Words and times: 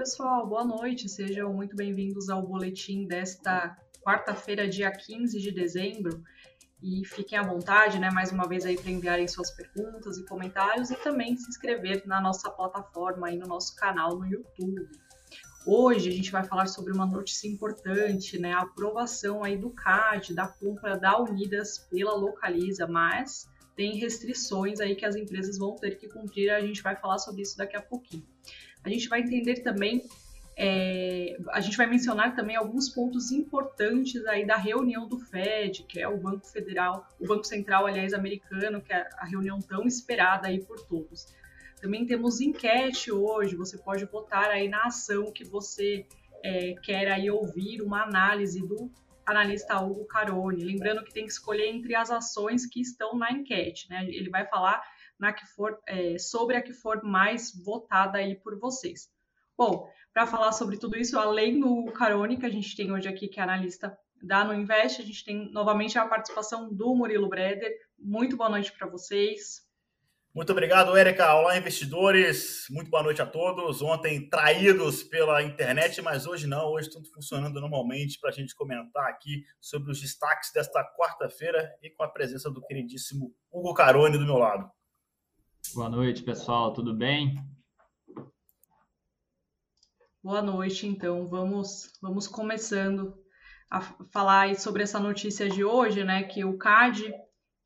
pessoal, 0.00 0.46
boa 0.46 0.64
noite. 0.64 1.10
Sejam 1.10 1.52
muito 1.52 1.76
bem-vindos 1.76 2.30
ao 2.30 2.40
boletim 2.40 3.06
desta 3.06 3.76
quarta-feira, 4.02 4.66
dia 4.66 4.90
15 4.90 5.38
de 5.38 5.52
dezembro. 5.52 6.24
E 6.82 7.04
fiquem 7.04 7.36
à 7.36 7.42
vontade, 7.42 7.98
né, 7.98 8.08
mais 8.10 8.32
uma 8.32 8.48
vez 8.48 8.64
aí 8.64 8.78
para 8.78 8.90
enviarem 8.90 9.28
suas 9.28 9.50
perguntas 9.50 10.16
e 10.16 10.24
comentários 10.24 10.90
e 10.90 10.96
também 10.96 11.36
se 11.36 11.50
inscrever 11.50 12.02
na 12.06 12.18
nossa 12.18 12.48
plataforma 12.48 13.26
aí 13.26 13.36
no 13.36 13.46
nosso 13.46 13.76
canal 13.76 14.18
no 14.18 14.24
YouTube. 14.24 14.88
Hoje 15.66 16.08
a 16.08 16.12
gente 16.12 16.32
vai 16.32 16.44
falar 16.44 16.64
sobre 16.64 16.94
uma 16.94 17.04
notícia 17.04 17.46
importante, 17.46 18.38
né, 18.38 18.54
a 18.54 18.60
aprovação 18.60 19.44
aí 19.44 19.58
do 19.58 19.68
CAD, 19.68 20.32
da 20.32 20.48
compra 20.48 20.96
da 20.96 21.20
Unidas 21.20 21.76
pela 21.76 22.14
Localiza, 22.14 22.86
mas 22.86 23.46
tem 23.76 23.98
restrições 23.98 24.80
aí 24.80 24.96
que 24.96 25.04
as 25.04 25.14
empresas 25.14 25.58
vão 25.58 25.76
ter 25.76 25.98
que 25.98 26.08
cumprir, 26.08 26.48
a 26.48 26.60
gente 26.62 26.82
vai 26.82 26.96
falar 26.96 27.18
sobre 27.18 27.42
isso 27.42 27.58
daqui 27.58 27.76
a 27.76 27.82
pouquinho. 27.82 28.26
A 28.84 28.88
gente 28.88 29.08
vai 29.08 29.20
entender 29.20 29.60
também 29.60 30.02
é, 30.62 31.38
a 31.52 31.60
gente 31.60 31.74
vai 31.74 31.86
mencionar 31.86 32.36
também 32.36 32.54
alguns 32.54 32.90
pontos 32.90 33.32
importantes 33.32 34.26
aí 34.26 34.44
da 34.44 34.56
reunião 34.56 35.08
do 35.08 35.18
Fed, 35.18 35.84
que 35.84 35.98
é 35.98 36.06
o 36.06 36.18
Banco 36.18 36.46
Federal, 36.46 37.08
o 37.18 37.26
Banco 37.26 37.46
Central, 37.46 37.86
aliás, 37.86 38.12
americano, 38.12 38.82
que 38.82 38.92
é 38.92 39.08
a 39.16 39.24
reunião 39.24 39.58
tão 39.62 39.86
esperada 39.86 40.48
aí 40.48 40.60
por 40.62 40.78
todos. 40.86 41.26
Também 41.80 42.04
temos 42.04 42.42
enquete 42.42 43.10
hoje, 43.10 43.56
você 43.56 43.78
pode 43.78 44.04
votar 44.04 44.50
aí 44.50 44.68
na 44.68 44.84
ação 44.84 45.32
que 45.32 45.44
você 45.44 46.04
é, 46.44 46.74
quer 46.82 47.10
aí 47.10 47.30
ouvir 47.30 47.80
uma 47.80 48.02
análise 48.02 48.60
do 48.60 48.90
analista 49.24 49.80
Hugo 49.80 50.04
Carone. 50.04 50.62
Lembrando 50.62 51.02
que 51.02 51.14
tem 51.14 51.24
que 51.24 51.32
escolher 51.32 51.68
entre 51.68 51.94
as 51.94 52.10
ações 52.10 52.66
que 52.66 52.82
estão 52.82 53.16
na 53.16 53.32
enquete, 53.32 53.88
né? 53.88 54.04
Ele 54.04 54.28
vai 54.28 54.46
falar 54.46 54.82
na 55.20 55.32
que 55.32 55.46
for, 55.46 55.78
é, 55.86 56.18
sobre 56.18 56.56
a 56.56 56.62
que 56.62 56.72
for 56.72 57.02
mais 57.04 57.52
votada 57.62 58.18
aí 58.18 58.34
por 58.34 58.58
vocês. 58.58 59.08
Bom, 59.56 59.86
para 60.12 60.26
falar 60.26 60.52
sobre 60.52 60.78
tudo 60.78 60.96
isso, 60.96 61.18
além 61.18 61.60
do 61.60 61.84
Carone, 61.92 62.38
que 62.38 62.46
a 62.46 62.50
gente 62.50 62.74
tem 62.74 62.90
hoje 62.90 63.06
aqui, 63.06 63.28
que 63.28 63.38
é 63.38 63.42
analista 63.42 63.96
da 64.22 64.42
No 64.42 64.54
Invest, 64.54 65.02
a 65.02 65.04
gente 65.04 65.24
tem 65.24 65.52
novamente 65.52 65.98
a 65.98 66.06
participação 66.06 66.72
do 66.72 66.94
Murilo 66.94 67.28
Breder. 67.28 67.70
Muito 67.98 68.36
boa 68.36 68.48
noite 68.48 68.72
para 68.72 68.88
vocês. 68.88 69.68
Muito 70.32 70.52
obrigado, 70.52 70.96
Érica. 70.96 71.34
Olá, 71.34 71.58
investidores. 71.58 72.64
Muito 72.70 72.88
boa 72.88 73.02
noite 73.02 73.20
a 73.20 73.26
todos. 73.26 73.82
Ontem 73.82 74.28
traídos 74.30 75.02
pela 75.02 75.42
internet, 75.42 76.00
mas 76.00 76.26
hoje 76.26 76.46
não. 76.46 76.68
Hoje 76.68 76.88
tudo 76.88 77.10
funcionando 77.10 77.60
normalmente 77.60 78.18
para 78.20 78.30
a 78.30 78.32
gente 78.32 78.54
comentar 78.54 79.08
aqui 79.08 79.44
sobre 79.60 79.90
os 79.90 80.00
destaques 80.00 80.52
desta 80.52 80.84
quarta-feira 80.96 81.68
e 81.82 81.90
com 81.90 82.04
a 82.04 82.08
presença 82.08 82.48
do 82.48 82.64
queridíssimo 82.64 83.34
Hugo 83.50 83.74
Carone 83.74 84.16
do 84.16 84.24
meu 84.24 84.38
lado. 84.38 84.70
Boa 85.74 85.88
noite, 85.88 86.22
pessoal. 86.22 86.72
Tudo 86.72 86.94
bem? 86.94 87.36
Boa 90.22 90.42
noite, 90.42 90.86
então. 90.86 91.26
Vamos, 91.26 91.92
vamos 92.02 92.26
começando 92.26 93.14
a 93.70 93.80
falar 93.80 94.54
sobre 94.56 94.82
essa 94.82 94.98
notícia 94.98 95.48
de 95.48 95.64
hoje, 95.64 96.04
né? 96.04 96.24
Que 96.24 96.44
o 96.44 96.58
CAD 96.58 97.14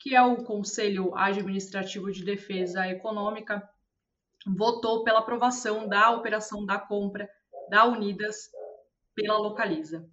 que 0.04 0.14
é 0.14 0.20
o 0.20 0.44
Conselho 0.44 1.16
Administrativo 1.16 2.12
de 2.12 2.22
Defesa 2.22 2.86
Econômica, 2.86 3.66
votou 4.46 5.02
pela 5.02 5.20
aprovação 5.20 5.88
da 5.88 6.10
operação 6.10 6.66
da 6.66 6.78
compra 6.78 7.26
da 7.70 7.86
Unidas 7.86 8.50
pela 9.14 9.38
Localiza. 9.38 10.06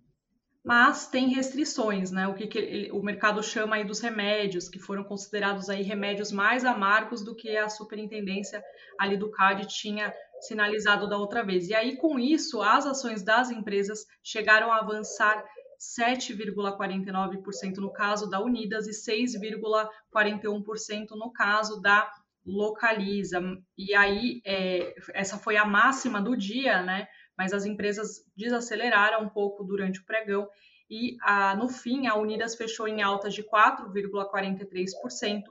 Mas 0.64 1.08
tem 1.08 1.30
restrições, 1.30 2.12
né? 2.12 2.28
O 2.28 2.36
que, 2.36 2.46
que 2.46 2.88
o 2.92 3.02
mercado 3.02 3.42
chama 3.42 3.78
aí 3.78 3.84
dos 3.84 4.00
remédios, 4.00 4.70
que 4.70 4.78
foram 4.78 5.04
considerados 5.04 5.68
aí 5.70 5.82
remédios 5.82 6.32
mais 6.32 6.64
amargos 6.64 7.24
do 7.24 7.36
que 7.36 7.58
a 7.58 7.68
superintendência 7.68 8.64
ali 9.00 9.18
do 9.18 9.32
CAD 9.32 9.66
tinha 9.68 10.14
sinalizado 10.40 11.10
da 11.10 11.18
outra 11.18 11.44
vez. 11.44 11.68
E 11.68 11.74
aí, 11.74 11.98
com 11.98 12.20
isso, 12.20 12.62
as 12.62 12.86
ações 12.86 13.24
das 13.24 13.50
empresas 13.50 14.06
chegaram 14.24 14.72
a 14.72 14.78
avançar 14.78 15.44
7,49% 15.80 17.78
no 17.78 17.92
caso 17.92 18.30
da 18.30 18.40
Unidas 18.40 18.86
e 18.88 18.92
6,41% 18.92 21.10
no 21.12 21.34
caso 21.34 21.82
da 21.82 22.08
Localiza. 22.46 23.42
E 23.76 23.96
aí, 23.96 24.44
é, 24.46 24.94
essa 25.14 25.40
foi 25.40 25.58
a 25.58 25.66
máxima 25.66 26.22
do 26.22 26.38
dia, 26.38 26.84
né? 26.84 27.08
Mas 27.42 27.54
as 27.54 27.66
empresas 27.66 28.24
desaceleraram 28.38 29.24
um 29.24 29.30
pouco 29.30 29.64
durante 29.64 30.00
o 30.00 30.06
pregão 30.06 30.48
e 30.88 31.18
a, 31.24 31.56
no 31.56 31.70
fim 31.70 32.06
a 32.06 32.14
Unidas 32.14 32.54
fechou 32.54 32.88
em 32.88 33.02
alta 33.02 33.32
de 33.32 33.42
4,43% 33.42 35.42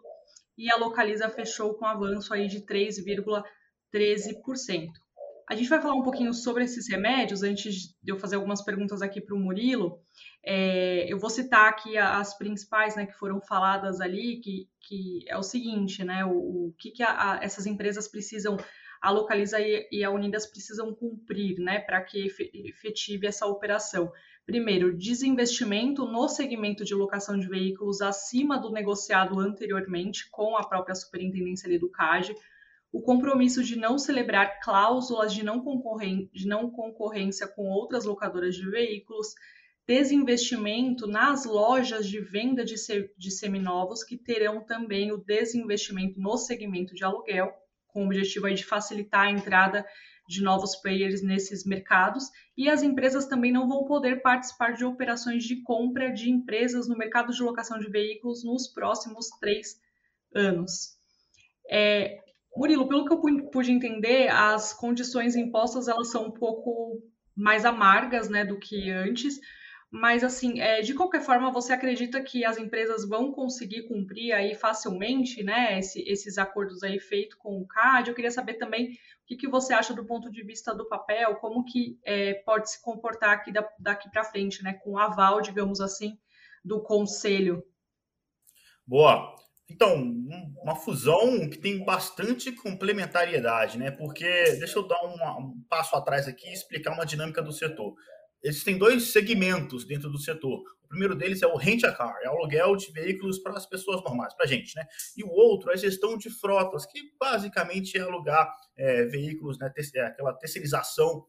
e 0.57 0.73
a 0.73 0.77
Localiza 0.77 1.29
fechou 1.29 1.75
com 1.75 1.85
avanço 1.85 2.33
aí 2.33 2.47
de 2.47 2.61
3,13%. 2.61 4.87
A 5.49 5.57
gente 5.57 5.69
vai 5.69 5.83
falar 5.83 5.95
um 5.95 6.05
pouquinho 6.05 6.33
sobre 6.33 6.63
esses 6.63 6.89
remédios, 6.89 7.43
antes 7.43 7.93
de 8.01 8.13
eu 8.13 8.17
fazer 8.17 8.37
algumas 8.37 8.63
perguntas 8.63 9.03
aqui 9.03 9.21
para 9.21 9.35
o 9.35 9.39
Murilo. 9.39 10.01
É, 10.45 11.13
eu 11.13 11.19
vou 11.19 11.29
citar 11.29 11.69
aqui 11.69 11.99
as 11.99 12.39
principais 12.39 12.95
né, 12.95 13.05
que 13.05 13.15
foram 13.15 13.41
faladas 13.41 14.01
ali, 14.01 14.37
que, 14.37 14.69
que 14.81 15.25
é 15.27 15.37
o 15.37 15.43
seguinte, 15.43 16.05
né? 16.05 16.25
O, 16.25 16.69
o 16.69 16.75
que, 16.79 16.93
que 16.93 17.03
a, 17.03 17.33
a, 17.33 17.43
essas 17.43 17.67
empresas 17.67 18.07
precisam, 18.07 18.57
a 19.01 19.11
Localiza 19.11 19.59
e, 19.61 20.05
a 20.05 20.11
Unidas 20.11 20.47
precisam 20.47 20.95
cumprir, 20.95 21.59
né, 21.59 21.81
para 21.81 22.03
que 22.03 22.27
efetive 22.53 23.27
essa 23.27 23.47
operação. 23.47 24.13
Primeiro, 24.45 24.97
desinvestimento 24.97 26.05
no 26.05 26.29
segmento 26.29 26.85
de 26.85 26.95
locação 26.95 27.39
de 27.39 27.49
veículos 27.49 28.03
acima 28.03 28.59
do 28.59 28.71
negociado 28.71 29.39
anteriormente 29.39 30.29
com 30.31 30.57
a 30.57 30.67
própria 30.67 30.95
superintendência 30.95 31.67
ali 31.67 31.79
do 31.79 31.91
CAD 31.91 32.35
o 32.93 33.01
compromisso 33.01 33.63
de 33.63 33.77
não 33.77 33.99
celebrar 33.99 34.61
cláusulas 34.61 35.33
de 35.33 35.45
não, 35.45 35.63
de 36.33 36.47
não 36.47 36.71
concorrência 36.71 37.47
com 37.47 37.69
outras 37.69 38.05
locadoras 38.05 38.57
de 38.57 38.69
veículos, 38.69 39.29
desinvestimento 39.87 41.07
nas 41.07 41.45
lojas 41.45 42.09
de 42.09 42.21
venda 42.21 42.65
de, 42.65 42.77
se, 42.77 43.11
de 43.17 43.31
seminovos, 43.31 44.03
que 44.03 44.17
terão 44.17 44.65
também 44.65 45.13
o 45.13 45.19
desinvestimento 45.19 46.21
no 46.21 46.37
segmento 46.37 46.95
de 46.95 47.05
aluguel, 47.05 47.53
com 47.93 48.03
o 48.03 48.07
objetivo 48.07 48.53
de 48.53 48.65
facilitar 48.65 49.27
a 49.27 49.31
entrada 49.31 49.87
de 50.29 50.43
novos 50.43 50.77
players 50.77 51.23
nesses 51.23 51.65
mercados, 51.65 52.25
e 52.57 52.69
as 52.69 52.83
empresas 52.83 53.27
também 53.27 53.51
não 53.51 53.69
vão 53.69 53.85
poder 53.85 54.23
participar 54.23 54.73
de 54.73 54.85
operações 54.85 55.43
de 55.43 55.63
compra 55.63 56.13
de 56.13 56.31
empresas 56.31 56.89
no 56.89 56.97
mercado 56.97 57.33
de 57.33 57.43
locação 57.43 57.79
de 57.79 57.91
veículos 57.91 58.45
nos 58.45 58.69
próximos 58.69 59.29
três 59.41 59.81
anos. 60.33 60.95
É, 61.69 62.19
Murilo, 62.57 62.89
pelo 62.89 63.05
que 63.05 63.13
eu 63.13 63.21
pude 63.51 63.73
entender, 63.73 64.29
as 64.29 64.73
condições 64.73 65.35
impostas 65.35 65.89
elas 65.89 66.11
são 66.11 66.27
um 66.27 66.31
pouco 66.31 67.03
mais 67.37 67.65
amargas, 67.65 68.29
né, 68.29 68.45
do 68.45 68.59
que 68.59 68.91
antes. 68.91 69.41
Mas 69.91 70.23
assim, 70.23 70.61
é, 70.61 70.81
de 70.83 70.95
qualquer 70.95 71.21
forma, 71.21 71.51
você 71.51 71.73
acredita 71.73 72.23
que 72.23 72.45
as 72.45 72.57
empresas 72.57 73.09
vão 73.09 73.33
conseguir 73.33 73.89
cumprir 73.89 74.33
aí 74.33 74.55
facilmente, 74.55 75.43
né, 75.43 75.81
esse, 75.81 76.01
esses 76.09 76.39
acordos 76.39 76.85
aí 76.85 77.01
feitos 77.01 77.37
com 77.37 77.61
o 77.61 77.67
CAD? 77.67 78.09
Eu 78.09 78.15
queria 78.15 78.31
saber 78.31 78.55
também 78.55 78.93
o 78.93 79.27
que, 79.27 79.37
que 79.37 79.49
você 79.49 79.75
acha 79.75 79.93
do 79.93 80.07
ponto 80.07 80.31
de 80.31 80.45
vista 80.45 80.73
do 80.73 80.89
papel, 80.89 81.35
como 81.37 81.65
que 81.65 81.99
é, 82.05 82.35
pode 82.35 82.71
se 82.71 82.81
comportar 82.81 83.31
aqui 83.31 83.53
da, 83.53 83.69
daqui 83.81 84.09
para 84.11 84.23
frente, 84.23 84.63
né, 84.63 84.75
com 84.75 84.93
o 84.93 84.99
aval, 84.99 85.41
digamos 85.41 85.81
assim, 85.81 86.17
do 86.65 86.81
conselho. 86.81 87.65
Boa. 88.87 89.35
Então, 89.69 90.03
uma 90.63 90.75
fusão 90.75 91.49
que 91.49 91.59
tem 91.59 91.85
bastante 91.85 92.51
complementariedade, 92.53 93.79
né? 93.79 93.91
Porque, 93.93 94.25
deixa 94.59 94.79
eu 94.79 94.87
dar 94.87 95.01
um, 95.05 95.45
um 95.45 95.65
passo 95.69 95.95
atrás 95.95 96.27
aqui 96.27 96.49
e 96.49 96.53
explicar 96.53 96.93
uma 96.93 97.07
dinâmica 97.07 97.41
do 97.41 97.53
setor. 97.53 97.95
Existem 98.43 98.79
dois 98.79 99.13
segmentos 99.13 99.85
dentro 99.85 100.11
do 100.11 100.19
setor. 100.19 100.63
O 100.83 100.89
primeiro 100.89 101.15
deles 101.15 101.43
é 101.43 101.47
o 101.47 101.57
rent 101.57 101.85
a 101.85 101.93
car, 101.93 102.17
é 102.23 102.29
o 102.29 102.33
aluguel 102.33 102.75
de 102.75 102.91
veículos 102.91 103.39
para 103.39 103.53
as 103.53 103.67
pessoas 103.67 104.03
normais, 104.03 104.35
para 104.35 104.47
a 104.47 104.49
gente, 104.49 104.75
né? 104.75 104.85
E 105.17 105.23
o 105.23 105.29
outro 105.29 105.71
é 105.71 105.75
a 105.75 105.77
gestão 105.77 106.17
de 106.17 106.31
frotas, 106.31 106.87
que 106.87 107.01
basicamente 107.19 107.97
é 107.97 108.01
alugar 108.01 108.51
é, 108.77 109.05
veículos, 109.05 109.59
né? 109.59 109.73
É 109.95 110.01
aquela 110.01 110.33
terceirização 110.33 111.27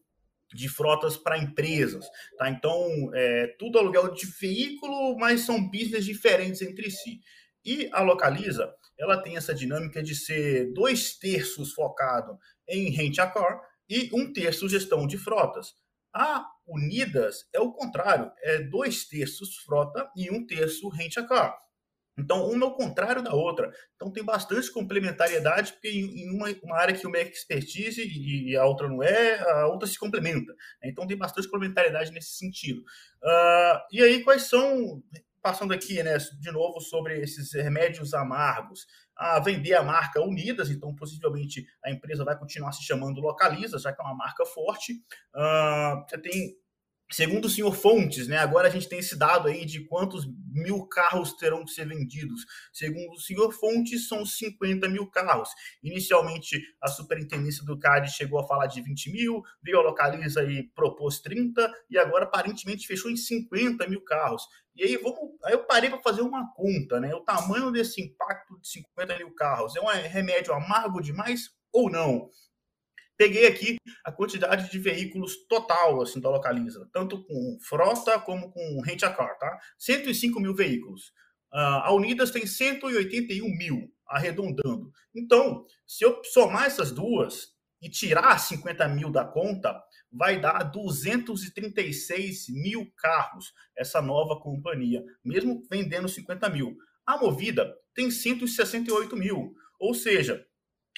de 0.54 0.68
frotas 0.68 1.16
para 1.16 1.38
empresas, 1.38 2.06
tá? 2.36 2.50
Então, 2.50 3.10
é, 3.14 3.54
tudo 3.58 3.78
aluguel 3.78 4.12
de 4.12 4.26
veículo, 4.26 5.16
mas 5.18 5.42
são 5.42 5.70
business 5.70 6.04
diferentes 6.04 6.62
entre 6.62 6.90
si. 6.90 7.20
E 7.64 7.88
a 7.92 8.02
Localiza, 8.02 8.74
ela 8.98 9.22
tem 9.22 9.36
essa 9.36 9.54
dinâmica 9.54 10.02
de 10.02 10.14
ser 10.14 10.72
dois 10.72 11.16
terços 11.18 11.72
focado 11.72 12.38
em 12.68 12.90
rent 12.90 13.18
a 13.18 13.26
car 13.26 13.60
e 13.88 14.10
um 14.12 14.32
terço 14.32 14.68
gestão 14.68 15.06
de 15.06 15.18
frotas. 15.18 15.74
A 16.14 16.46
Unidas 16.66 17.48
é 17.52 17.60
o 17.60 17.72
contrário, 17.72 18.30
é 18.42 18.58
dois 18.60 19.04
terços 19.06 19.56
frota 19.58 20.10
e 20.16 20.30
um 20.30 20.46
terço 20.46 20.88
rent 20.88 21.16
a 21.16 21.26
car. 21.26 21.58
Então, 22.18 22.46
uma 22.50 22.66
é 22.66 22.68
o 22.68 22.74
contrário 22.74 23.22
da 23.22 23.32
outra. 23.32 23.72
Então, 23.96 24.12
tem 24.12 24.22
bastante 24.22 24.70
complementariedade, 24.70 25.72
porque 25.72 25.88
em 25.88 26.30
uma, 26.30 26.48
uma 26.62 26.76
área 26.76 26.94
que 26.94 27.06
uma 27.06 27.16
é 27.16 27.22
expertise 27.22 28.02
e 28.02 28.54
a 28.54 28.66
outra 28.66 28.86
não 28.86 29.02
é, 29.02 29.40
a 29.40 29.66
outra 29.68 29.88
se 29.88 29.98
complementa. 29.98 30.54
Então, 30.84 31.06
tem 31.06 31.16
bastante 31.16 31.48
complementariedade 31.48 32.12
nesse 32.12 32.36
sentido. 32.36 32.80
Uh, 32.80 33.80
e 33.90 34.02
aí, 34.02 34.22
quais 34.22 34.42
são 34.42 35.02
passando 35.42 35.74
aqui, 35.74 36.00
né, 36.02 36.16
de 36.18 36.52
novo 36.52 36.80
sobre 36.80 37.20
esses 37.20 37.52
remédios 37.52 38.14
amargos. 38.14 38.86
A 39.22 39.38
vender 39.38 39.74
a 39.74 39.82
marca 39.82 40.20
Unidas, 40.20 40.68
então 40.68 40.94
possivelmente 40.94 41.64
a 41.84 41.90
empresa 41.90 42.24
vai 42.24 42.36
continuar 42.36 42.72
se 42.72 42.82
chamando 42.82 43.20
Localiza, 43.20 43.78
já 43.78 43.92
que 43.92 44.02
é 44.02 44.04
uma 44.04 44.16
marca 44.16 44.44
forte. 44.44 44.94
Uh, 45.34 46.04
você 46.08 46.18
tem 46.18 46.56
Segundo 47.12 47.44
o 47.44 47.50
senhor 47.50 47.74
Fontes, 47.74 48.26
né, 48.26 48.38
agora 48.38 48.68
a 48.68 48.70
gente 48.70 48.88
tem 48.88 48.98
esse 48.98 49.18
dado 49.18 49.46
aí 49.46 49.66
de 49.66 49.84
quantos 49.84 50.26
mil 50.50 50.86
carros 50.86 51.34
terão 51.34 51.62
que 51.62 51.70
ser 51.70 51.86
vendidos. 51.86 52.46
Segundo 52.72 53.12
o 53.12 53.20
senhor 53.20 53.52
Fontes, 53.52 54.08
são 54.08 54.24
50 54.24 54.88
mil 54.88 55.06
carros. 55.06 55.50
Inicialmente, 55.82 56.58
a 56.80 56.88
superintendência 56.88 57.64
do 57.64 57.78
CAD 57.78 58.10
chegou 58.10 58.40
a 58.40 58.46
falar 58.46 58.66
de 58.66 58.80
20 58.80 59.12
mil, 59.12 59.42
veio 59.62 59.78
a 59.78 59.82
Localiza 59.82 60.42
e 60.44 60.62
propôs 60.74 61.20
30, 61.20 61.70
e 61.90 61.98
agora 61.98 62.24
aparentemente 62.24 62.86
fechou 62.86 63.10
em 63.10 63.16
50 63.16 63.86
mil 63.88 64.00
carros. 64.00 64.42
E 64.74 64.82
aí, 64.82 64.96
vamos, 64.96 65.18
aí 65.44 65.52
eu 65.52 65.64
parei 65.64 65.90
para 65.90 66.00
fazer 66.00 66.22
uma 66.22 66.50
conta, 66.54 66.98
né? 66.98 67.14
O 67.14 67.20
tamanho 67.20 67.70
desse 67.70 68.00
impacto 68.00 68.58
de 68.58 68.68
50 68.68 69.18
mil 69.18 69.34
carros 69.34 69.76
é 69.76 69.80
um 69.80 69.86
remédio 69.86 70.54
amargo 70.54 71.00
demais 71.02 71.50
ou 71.70 71.90
não? 71.90 72.30
Peguei 73.16 73.46
aqui 73.46 73.76
a 74.04 74.10
quantidade 74.10 74.70
de 74.70 74.78
veículos 74.78 75.46
total 75.46 76.02
assim, 76.02 76.20
da 76.20 76.30
Localiza, 76.30 76.88
tanto 76.92 77.24
com 77.24 77.58
frota 77.60 78.18
como 78.18 78.50
com 78.50 78.80
rent 78.84 79.02
a 79.02 79.10
car, 79.10 79.38
tá? 79.38 79.58
105 79.78 80.40
mil 80.40 80.54
veículos. 80.54 81.12
Uh, 81.52 81.84
a 81.84 81.92
Unidas 81.92 82.30
tem 82.30 82.46
181 82.46 83.46
mil, 83.56 83.92
arredondando. 84.08 84.90
Então, 85.14 85.66
se 85.86 86.04
eu 86.04 86.22
somar 86.24 86.64
essas 86.64 86.90
duas 86.90 87.48
e 87.80 87.90
tirar 87.90 88.38
50 88.38 88.88
mil 88.88 89.10
da 89.10 89.24
conta, 89.24 89.78
vai 90.10 90.40
dar 90.40 90.62
236 90.62 92.48
mil 92.48 92.90
carros, 92.96 93.52
essa 93.76 94.00
nova 94.00 94.40
companhia, 94.40 95.02
mesmo 95.24 95.62
vendendo 95.70 96.08
50 96.08 96.48
mil. 96.48 96.76
A 97.04 97.18
Movida 97.18 97.74
tem 97.94 98.10
168 98.10 99.16
mil, 99.16 99.54
ou 99.78 99.94
seja, 99.94 100.46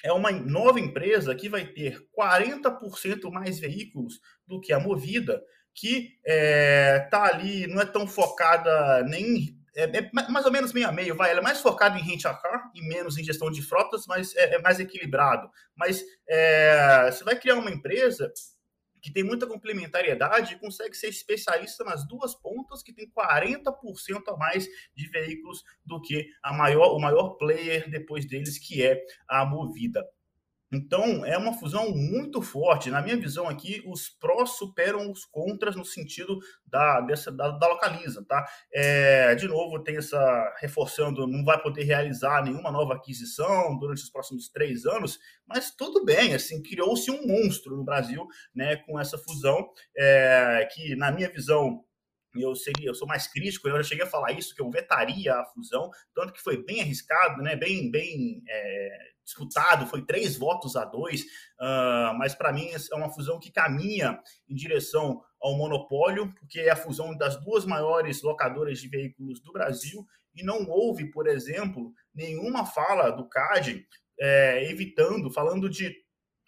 é 0.03 0.11
uma 0.11 0.31
nova 0.31 0.79
empresa 0.79 1.35
que 1.35 1.49
vai 1.49 1.65
ter 1.65 1.99
40% 2.17 3.31
mais 3.31 3.59
veículos 3.59 4.19
do 4.45 4.59
que 4.59 4.71
a 4.71 4.79
Movida, 4.79 5.41
que 5.73 6.17
está 6.25 6.31
é, 6.33 6.99
tá 7.11 7.23
ali, 7.23 7.67
não 7.67 7.81
é 7.81 7.85
tão 7.85 8.07
focada 8.07 9.03
nem. 9.03 9.57
É, 9.75 9.83
é, 9.83 10.09
mais 10.11 10.45
ou 10.45 10.51
menos 10.51 10.71
meio 10.71 10.87
a 10.87 10.91
meio, 10.91 11.15
vai. 11.15 11.31
Ela 11.31 11.41
é 11.41 11.43
mais 11.43 11.59
focada 11.59 11.97
em 11.97 12.01
rent 12.01 12.25
a 12.25 12.33
car 12.33 12.71
e 12.73 12.81
menos 12.87 13.17
em 13.17 13.23
gestão 13.23 13.51
de 13.51 13.61
frotas, 13.61 14.05
mas 14.07 14.33
é, 14.35 14.55
é 14.55 14.61
mais 14.61 14.79
equilibrado. 14.79 15.49
Mas 15.75 16.01
é, 16.29 17.11
você 17.11 17.23
vai 17.25 17.37
criar 17.37 17.55
uma 17.55 17.69
empresa 17.69 18.31
que 19.05 19.11
tem 19.11 19.23
muita 19.23 19.45
complementariedade 19.45 20.55
e 20.55 20.57
consegue 20.57 20.97
ser 20.97 21.09
especialista 21.09 21.83
nas 21.83 22.07
duas 22.07 22.33
pontas, 22.33 22.81
que 22.81 22.91
tem 22.91 23.07
40% 23.07 24.23
a 24.29 24.35
mais 24.35 24.67
de 24.95 25.07
veículos 25.09 25.63
do 25.85 26.01
que 26.01 26.27
a 26.41 26.51
maior, 26.51 26.91
o 26.95 26.99
maior 26.99 27.35
player 27.35 27.87
depois 27.87 28.25
deles, 28.25 28.57
que 28.57 28.81
é 28.81 28.99
a 29.29 29.45
Movida. 29.45 30.03
Então, 30.71 31.25
é 31.25 31.37
uma 31.37 31.53
fusão 31.53 31.91
muito 31.91 32.41
forte. 32.41 32.89
Na 32.89 33.01
minha 33.01 33.15
visão 33.15 33.47
aqui, 33.47 33.83
os 33.85 34.09
prós 34.09 34.51
superam 34.51 35.11
os 35.11 35.23
contras 35.25 35.75
no 35.75 35.85
sentido 35.85 36.39
da, 36.65 37.01
dessa, 37.01 37.31
da, 37.31 37.49
da 37.51 37.67
localiza, 37.67 38.25
tá? 38.27 38.45
É, 38.73 39.35
de 39.35 39.47
novo, 39.47 39.83
tem 39.83 39.97
essa 39.97 40.55
reforçando, 40.59 41.27
não 41.27 41.43
vai 41.43 41.61
poder 41.61 41.83
realizar 41.83 42.43
nenhuma 42.43 42.71
nova 42.71 42.95
aquisição 42.95 43.77
durante 43.77 44.03
os 44.03 44.09
próximos 44.09 44.49
três 44.49 44.85
anos, 44.85 45.19
mas 45.47 45.71
tudo 45.71 46.03
bem, 46.03 46.33
assim, 46.33 46.61
criou-se 46.61 47.09
um 47.11 47.25
monstro 47.27 47.77
no 47.77 47.83
Brasil, 47.83 48.27
né, 48.53 48.77
com 48.77 48.99
essa 48.99 49.17
fusão, 49.17 49.69
é, 49.95 50.67
que, 50.73 50.95
na 50.95 51.11
minha 51.11 51.29
visão, 51.29 51.83
eu 52.35 52.53
seria, 52.55 52.89
eu 52.89 52.95
sou 52.95 53.07
mais 53.07 53.27
crítico, 53.27 53.67
eu 53.67 53.77
já 53.77 53.83
cheguei 53.83 54.03
a 54.03 54.09
falar 54.09 54.31
isso, 54.31 54.53
que 54.53 54.61
eu 54.61 54.69
vetaria 54.69 55.33
a 55.35 55.45
fusão, 55.45 55.89
tanto 56.13 56.33
que 56.33 56.41
foi 56.41 56.63
bem 56.63 56.81
arriscado, 56.81 57.41
né, 57.41 57.55
bem, 57.55 57.89
bem 57.89 58.43
é, 58.49 59.14
disputado, 59.25 59.87
foi 59.87 60.05
três 60.05 60.37
votos 60.37 60.75
a 60.75 60.85
dois, 60.85 61.23
uh, 61.59 62.13
mas 62.17 62.35
para 62.35 62.53
mim 62.53 62.69
é 62.69 62.95
uma 62.95 63.09
fusão 63.09 63.39
que 63.39 63.51
caminha 63.51 64.19
em 64.47 64.55
direção 64.55 65.21
ao 65.41 65.57
monopólio, 65.57 66.33
porque 66.39 66.61
é 66.61 66.69
a 66.69 66.75
fusão 66.75 67.15
das 67.17 67.35
duas 67.43 67.65
maiores 67.65 68.21
locadoras 68.21 68.79
de 68.79 68.87
veículos 68.87 69.41
do 69.41 69.51
Brasil, 69.51 70.05
e 70.35 70.43
não 70.43 70.67
houve, 70.69 71.05
por 71.05 71.27
exemplo, 71.27 71.93
nenhuma 72.13 72.65
fala 72.65 73.09
do 73.09 73.27
CAD 73.27 73.85
é, 74.19 74.69
evitando, 74.69 75.31
falando 75.31 75.69
de 75.69 75.95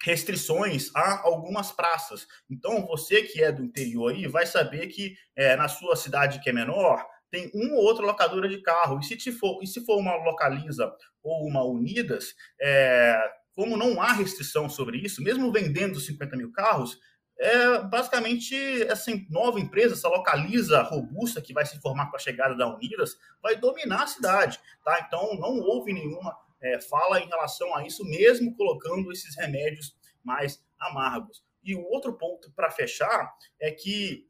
restrições 0.02 0.90
a 0.94 1.22
algumas 1.22 1.72
praças. 1.72 2.26
Então, 2.48 2.86
você 2.86 3.22
que 3.22 3.42
é 3.42 3.50
do 3.50 3.64
interior 3.64 4.12
aí 4.12 4.26
vai 4.28 4.46
saber 4.46 4.86
que 4.88 5.16
é, 5.34 5.56
na 5.56 5.68
sua 5.68 5.96
cidade 5.96 6.40
que 6.40 6.48
é 6.48 6.52
menor, 6.52 7.04
tem 7.30 7.50
uma 7.54 7.74
ou 7.74 7.84
outra 7.84 8.04
locadora 8.04 8.48
de 8.48 8.60
carro. 8.62 8.98
E 8.98 9.04
se, 9.04 9.32
for, 9.32 9.62
e 9.62 9.66
se 9.66 9.84
for 9.84 9.98
uma 9.98 10.16
Localiza 10.16 10.92
ou 11.22 11.46
uma 11.46 11.64
Unidas, 11.64 12.34
é, 12.60 13.18
como 13.54 13.76
não 13.76 14.00
há 14.00 14.12
restrição 14.12 14.68
sobre 14.68 14.98
isso, 14.98 15.22
mesmo 15.22 15.52
vendendo 15.52 15.98
50 15.98 16.36
mil 16.36 16.52
carros, 16.52 16.98
é 17.38 17.80
basicamente 17.82 18.56
essa 18.82 19.12
nova 19.30 19.60
empresa, 19.60 19.94
essa 19.94 20.08
localiza 20.08 20.82
robusta 20.82 21.40
que 21.40 21.52
vai 21.52 21.64
se 21.64 21.80
formar 21.80 22.10
com 22.10 22.16
a 22.16 22.20
chegada 22.20 22.56
da 22.56 22.72
Unidas, 22.74 23.16
vai 23.40 23.56
dominar 23.56 24.02
a 24.02 24.08
cidade. 24.08 24.58
Tá? 24.84 25.04
Então, 25.06 25.38
não 25.38 25.60
houve 25.60 25.92
nenhuma 25.92 26.36
é, 26.60 26.80
fala 26.80 27.20
em 27.20 27.28
relação 27.28 27.74
a 27.74 27.86
isso, 27.86 28.04
mesmo 28.04 28.54
colocando 28.56 29.12
esses 29.12 29.36
remédios 29.36 29.96
mais 30.24 30.62
amargos. 30.78 31.42
E 31.62 31.74
o 31.74 31.82
outro 31.82 32.12
ponto 32.14 32.50
para 32.52 32.70
fechar 32.70 33.32
é 33.60 33.70
que 33.70 34.26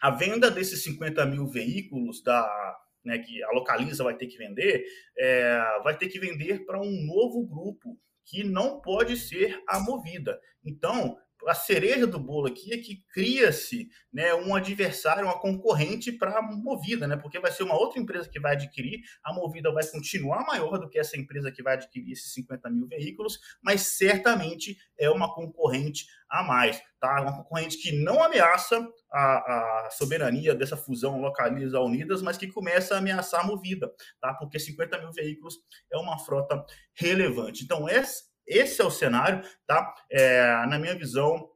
a 0.00 0.10
venda 0.10 0.50
desses 0.50 0.82
50 0.82 1.24
mil 1.26 1.46
veículos 1.46 2.22
da, 2.22 2.76
né, 3.04 3.18
que 3.18 3.42
a 3.42 3.50
Localiza 3.52 4.04
vai 4.04 4.16
ter 4.16 4.26
que 4.26 4.38
vender, 4.38 4.84
é, 5.18 5.60
vai 5.82 5.96
ter 5.96 6.08
que 6.08 6.18
vender 6.18 6.64
para 6.64 6.80
um 6.80 7.06
novo 7.06 7.46
grupo 7.46 7.98
que 8.24 8.44
não 8.44 8.80
pode 8.80 9.16
ser 9.16 9.60
a 9.66 9.80
Movida. 9.80 10.40
Então, 10.64 11.16
a 11.46 11.54
cereja 11.54 12.06
do 12.06 12.18
bolo 12.18 12.48
aqui 12.48 12.72
é 12.72 12.78
que 12.78 13.04
cria-se 13.12 13.88
né, 14.12 14.34
um 14.34 14.54
adversário, 14.54 15.24
uma 15.24 15.38
concorrente 15.38 16.12
para 16.12 16.38
a 16.38 16.42
Movida, 16.42 17.06
né? 17.06 17.16
Porque 17.16 17.38
vai 17.38 17.50
ser 17.50 17.62
uma 17.62 17.78
outra 17.78 18.00
empresa 18.00 18.28
que 18.28 18.40
vai 18.40 18.52
adquirir, 18.52 19.00
a 19.24 19.32
Movida 19.32 19.72
vai 19.72 19.86
continuar 19.86 20.44
maior 20.46 20.78
do 20.78 20.88
que 20.88 20.98
essa 20.98 21.18
empresa 21.18 21.50
que 21.52 21.62
vai 21.62 21.74
adquirir 21.74 22.12
esses 22.12 22.32
50 22.34 22.70
mil 22.70 22.86
veículos, 22.86 23.38
mas 23.62 23.82
certamente 23.82 24.76
é 24.98 25.08
uma 25.08 25.34
concorrente 25.34 26.06
a 26.28 26.42
mais, 26.42 26.80
tá? 27.00 27.20
Uma 27.20 27.36
concorrente 27.36 27.78
que 27.78 27.92
não 27.92 28.22
ameaça 28.22 28.86
a, 29.12 29.86
a 29.86 29.90
soberania 29.90 30.54
dessa 30.54 30.76
fusão 30.76 31.20
Localiza 31.20 31.80
Unidas, 31.80 32.22
mas 32.22 32.36
que 32.36 32.46
começa 32.46 32.94
a 32.94 32.98
ameaçar 32.98 33.40
a 33.40 33.46
Movida, 33.46 33.92
tá? 34.20 34.34
Porque 34.34 34.58
50 34.58 34.98
mil 34.98 35.12
veículos 35.12 35.56
é 35.92 35.98
uma 35.98 36.18
frota 36.18 36.64
relevante. 36.94 37.64
Então, 37.64 37.88
essa 37.88 38.29
esse 38.50 38.82
é 38.82 38.84
o 38.84 38.90
cenário, 38.90 39.42
tá? 39.66 39.94
É, 40.10 40.66
na 40.66 40.78
minha 40.78 40.94
visão, 40.94 41.48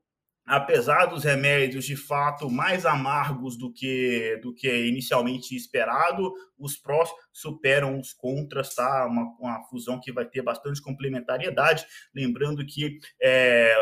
apesar 0.46 1.06
dos 1.06 1.24
remédios 1.24 1.84
de 1.84 1.96
fato 1.96 2.50
mais 2.50 2.86
amargos 2.86 3.56
do 3.56 3.72
que 3.72 4.38
do 4.42 4.54
que 4.54 4.86
inicialmente 4.86 5.56
esperado, 5.56 6.32
os 6.58 6.76
prós 6.76 7.10
superam 7.32 7.98
os 7.98 8.12
contras, 8.12 8.74
tá? 8.74 9.06
Uma, 9.06 9.34
uma 9.40 9.62
fusão 9.64 10.00
que 10.00 10.12
vai 10.12 10.24
ter 10.24 10.42
bastante 10.42 10.80
complementariedade. 10.80 11.84
Lembrando 12.14 12.64
que 12.64 12.98
é, 13.20 13.74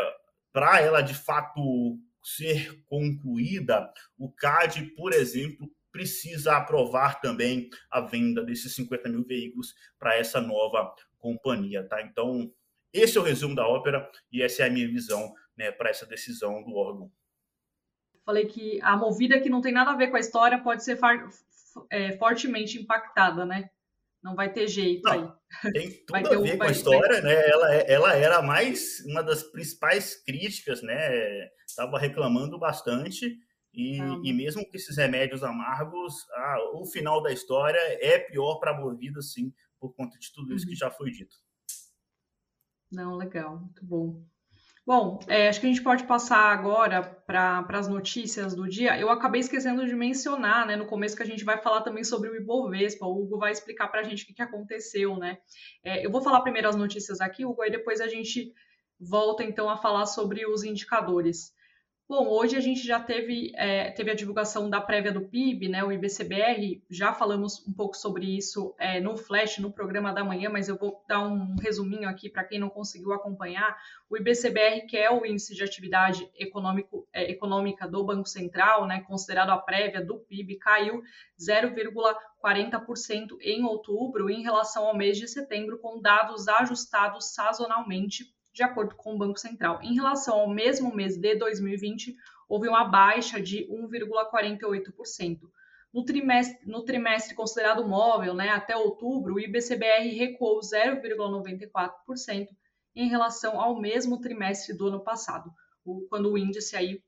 para 0.51 0.81
ela 0.81 1.01
de 1.01 1.13
fato 1.13 1.99
ser 2.23 2.81
concluída, 2.85 3.91
o 4.17 4.31
CAD, 4.31 4.93
por 4.95 5.13
exemplo, 5.13 5.69
precisa 5.91 6.57
aprovar 6.57 7.21
também 7.21 7.69
a 7.91 8.01
venda 8.01 8.43
desses 8.43 8.73
50 8.73 9.09
mil 9.09 9.23
veículos 9.23 9.75
para 9.99 10.17
essa 10.17 10.41
nova 10.41 10.91
companhia, 11.19 11.87
tá? 11.87 12.01
Então, 12.01 12.51
esse 12.93 13.17
é 13.17 13.21
o 13.21 13.23
resumo 13.23 13.55
da 13.55 13.67
ópera 13.67 14.09
e 14.31 14.41
essa 14.41 14.63
é 14.63 14.67
a 14.67 14.69
minha 14.69 14.87
visão 14.87 15.33
né, 15.57 15.71
para 15.71 15.89
essa 15.89 16.05
decisão 16.05 16.63
do 16.63 16.75
órgão. 16.75 17.11
Falei 18.25 18.45
que 18.45 18.79
a 18.81 18.95
movida 18.95 19.39
que 19.39 19.49
não 19.49 19.61
tem 19.61 19.73
nada 19.73 19.91
a 19.91 19.95
ver 19.95 20.07
com 20.07 20.17
a 20.17 20.19
história 20.19 20.57
pode 20.57 20.83
ser 20.83 20.97
é, 21.89 22.15
fortemente 22.17 22.79
impactada, 22.79 23.45
né? 23.45 23.69
Não 24.21 24.35
vai 24.35 24.53
ter 24.53 24.67
jeito 24.67 25.03
não, 25.03 25.37
aí. 25.63 25.71
Tem 25.73 25.91
tudo 26.05 26.11
vai 26.11 26.25
a 26.25 26.29
ver 26.29 26.53
um, 26.53 26.57
com 26.57 26.63
a 26.63 26.71
história, 26.71 27.21
vai... 27.21 27.33
né? 27.33 27.49
Ela, 27.49 27.75
é, 27.75 27.91
ela 27.91 28.15
era 28.15 28.41
mais 28.41 29.03
uma 29.05 29.21
das 29.21 29.43
principais 29.43 30.15
críticas, 30.15 30.81
né? 30.81 31.49
Estava 31.67 31.99
reclamando 31.99 32.57
bastante. 32.57 33.37
E, 33.73 33.97
e, 34.23 34.31
mesmo 34.31 34.63
com 34.63 34.77
esses 34.77 34.95
remédios 34.97 35.43
amargos, 35.43 36.29
ah, 36.35 36.57
o 36.75 36.85
final 36.85 37.23
da 37.23 37.33
história 37.33 37.79
é 37.99 38.19
pior 38.19 38.59
para 38.59 38.69
a 38.69 38.79
Movida, 38.79 39.19
sim, 39.19 39.51
por 39.79 39.95
conta 39.95 40.17
de 40.19 40.31
tudo 40.31 40.53
isso 40.53 40.65
uhum. 40.65 40.69
que 40.69 40.77
já 40.77 40.91
foi 40.91 41.09
dito. 41.09 41.35
Não, 42.93 43.15
legal, 43.15 43.57
muito 43.57 43.83
bom. 43.83 44.23
Bom, 44.85 45.19
é, 45.27 45.47
acho 45.47 45.61
que 45.61 45.65
a 45.65 45.69
gente 45.69 45.81
pode 45.81 46.03
passar 46.03 46.51
agora 46.51 47.01
para 47.01 47.65
as 47.69 47.87
notícias 47.87 48.53
do 48.53 48.67
dia. 48.67 48.99
Eu 48.99 49.09
acabei 49.09 49.39
esquecendo 49.39 49.85
de 49.85 49.95
mencionar, 49.95 50.67
né, 50.67 50.75
no 50.75 50.85
começo 50.85 51.15
que 51.15 51.23
a 51.23 51.25
gente 51.25 51.45
vai 51.45 51.57
falar 51.57 51.81
também 51.81 52.03
sobre 52.03 52.29
o 52.29 52.35
Ibovespa. 52.35 53.05
O 53.05 53.23
Hugo 53.23 53.39
vai 53.39 53.51
explicar 53.51 53.87
para 53.87 54.01
a 54.01 54.03
gente 54.03 54.23
o 54.23 54.27
que, 54.27 54.33
que 54.33 54.41
aconteceu, 54.41 55.15
né? 55.17 55.37
É, 55.83 56.05
eu 56.05 56.11
vou 56.11 56.21
falar 56.21 56.41
primeiro 56.41 56.67
as 56.67 56.75
notícias 56.75 57.21
aqui, 57.21 57.45
Hugo, 57.45 57.63
e 57.63 57.71
depois 57.71 58.01
a 58.01 58.07
gente 58.07 58.53
volta 58.99 59.43
então 59.43 59.69
a 59.69 59.77
falar 59.77 60.05
sobre 60.05 60.45
os 60.45 60.63
indicadores. 60.63 61.53
Bom, 62.05 62.27
hoje 62.27 62.57
a 62.57 62.59
gente 62.59 62.85
já 62.85 62.99
teve, 62.99 63.53
é, 63.55 63.89
teve 63.91 64.11
a 64.11 64.13
divulgação 64.13 64.69
da 64.69 64.81
prévia 64.81 65.09
do 65.09 65.21
PIB, 65.21 65.69
né, 65.69 65.85
o 65.85 65.91
IBCBR, 65.91 66.83
já 66.89 67.13
falamos 67.13 67.65
um 67.65 67.71
pouco 67.71 67.95
sobre 67.95 68.25
isso 68.25 68.75
é, 68.77 68.99
no 68.99 69.15
Flash, 69.15 69.59
no 69.59 69.71
programa 69.71 70.11
da 70.11 70.21
manhã, 70.21 70.49
mas 70.49 70.67
eu 70.67 70.77
vou 70.77 71.01
dar 71.07 71.21
um 71.21 71.55
resuminho 71.55 72.09
aqui 72.09 72.29
para 72.29 72.43
quem 72.43 72.59
não 72.59 72.69
conseguiu 72.69 73.13
acompanhar. 73.13 73.77
O 74.09 74.17
IBCBR, 74.17 74.85
que 74.85 74.97
é 74.97 75.09
o 75.09 75.25
índice 75.25 75.55
de 75.55 75.63
atividade 75.63 76.29
econômico, 76.35 77.07
é, 77.13 77.31
econômica 77.31 77.87
do 77.87 78.03
Banco 78.03 78.27
Central, 78.27 78.85
né, 78.85 79.01
considerado 79.07 79.51
a 79.51 79.57
prévia 79.57 80.03
do 80.03 80.19
PIB, 80.19 80.57
caiu 80.57 81.01
0,40% 81.39 83.37
em 83.39 83.63
outubro 83.63 84.29
em 84.29 84.43
relação 84.43 84.87
ao 84.87 84.97
mês 84.97 85.17
de 85.17 85.27
setembro, 85.29 85.79
com 85.79 86.01
dados 86.01 86.49
ajustados 86.49 87.33
sazonalmente 87.33 88.32
de 88.53 88.63
acordo 88.63 88.95
com 88.95 89.15
o 89.15 89.17
Banco 89.17 89.39
Central. 89.39 89.79
Em 89.81 89.95
relação 89.95 90.39
ao 90.39 90.49
mesmo 90.49 90.93
mês 90.95 91.17
de 91.17 91.35
2020, 91.35 92.15
houve 92.47 92.69
uma 92.69 92.85
baixa 92.85 93.41
de 93.41 93.67
1,48%. 93.67 95.39
No 95.91 96.05
trimestre, 96.05 96.65
no 96.65 96.83
trimestre 96.83 97.35
considerado 97.35 97.87
móvel, 97.87 98.33
né, 98.33 98.49
até 98.49 98.75
outubro, 98.75 99.35
o 99.35 99.39
IBCBR 99.39 100.09
recuou 100.09 100.59
0,94% 100.59 102.47
em 102.95 103.09
relação 103.09 103.59
ao 103.59 103.79
mesmo 103.79 104.21
trimestre 104.21 104.75
do 104.75 104.87
ano 104.87 105.03
passado, 105.03 105.51
quando 106.09 106.31
o 106.31 106.37
índice 106.37 106.75
aí 106.75 107.01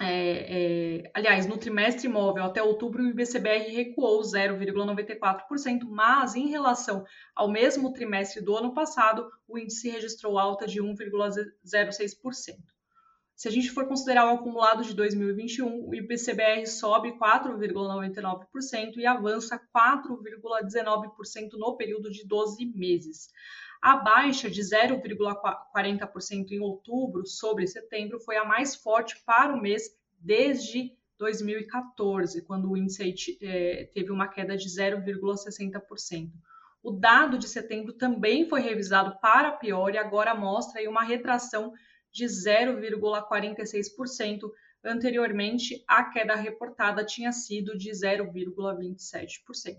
é, 0.00 1.02
é, 1.04 1.10
aliás, 1.14 1.46
no 1.46 1.56
trimestre 1.56 2.08
móvel 2.08 2.44
até 2.44 2.60
outubro, 2.60 3.02
o 3.02 3.06
IBCBR 3.06 3.70
recuou 3.70 4.20
0,94%, 4.22 5.84
mas 5.88 6.34
em 6.34 6.48
relação 6.48 7.04
ao 7.34 7.48
mesmo 7.48 7.92
trimestre 7.92 8.42
do 8.42 8.56
ano 8.56 8.74
passado, 8.74 9.30
o 9.46 9.56
índice 9.56 9.88
registrou 9.88 10.36
alta 10.36 10.66
de 10.66 10.82
1,06%. 10.82 12.56
Se 13.36 13.48
a 13.48 13.50
gente 13.50 13.70
for 13.70 13.86
considerar 13.86 14.26
o 14.26 14.36
acumulado 14.36 14.84
de 14.84 14.94
2021, 14.94 15.88
o 15.88 15.94
IBCBR 15.94 16.66
sobe 16.66 17.12
4,99% 17.18 18.96
e 18.96 19.06
avança 19.06 19.60
4,19% 19.74 21.52
no 21.54 21.76
período 21.76 22.10
de 22.10 22.26
12 22.26 22.64
meses. 22.66 23.28
A 23.84 23.96
baixa 23.98 24.48
de 24.48 24.62
0,40% 24.62 26.52
em 26.52 26.58
outubro 26.58 27.26
sobre 27.26 27.66
setembro 27.66 28.18
foi 28.18 28.38
a 28.38 28.44
mais 28.44 28.74
forte 28.74 29.22
para 29.26 29.54
o 29.54 29.60
mês 29.60 29.94
desde 30.18 30.96
2014, 31.18 32.40
quando 32.46 32.70
o 32.70 32.78
índice 32.78 33.36
é, 33.42 33.90
teve 33.92 34.10
uma 34.10 34.26
queda 34.26 34.56
de 34.56 34.70
0,60%. 34.70 36.30
O 36.82 36.92
dado 36.92 37.36
de 37.36 37.46
setembro 37.46 37.92
também 37.92 38.48
foi 38.48 38.62
revisado 38.62 39.20
para 39.20 39.52
pior 39.52 39.94
e 39.94 39.98
agora 39.98 40.34
mostra 40.34 40.88
uma 40.88 41.04
retração 41.04 41.74
de 42.10 42.24
0,46%. 42.24 44.50
Anteriormente, 44.82 45.84
a 45.86 46.04
queda 46.04 46.34
reportada 46.34 47.04
tinha 47.04 47.32
sido 47.32 47.76
de 47.76 47.90
0,27%. 47.90 49.76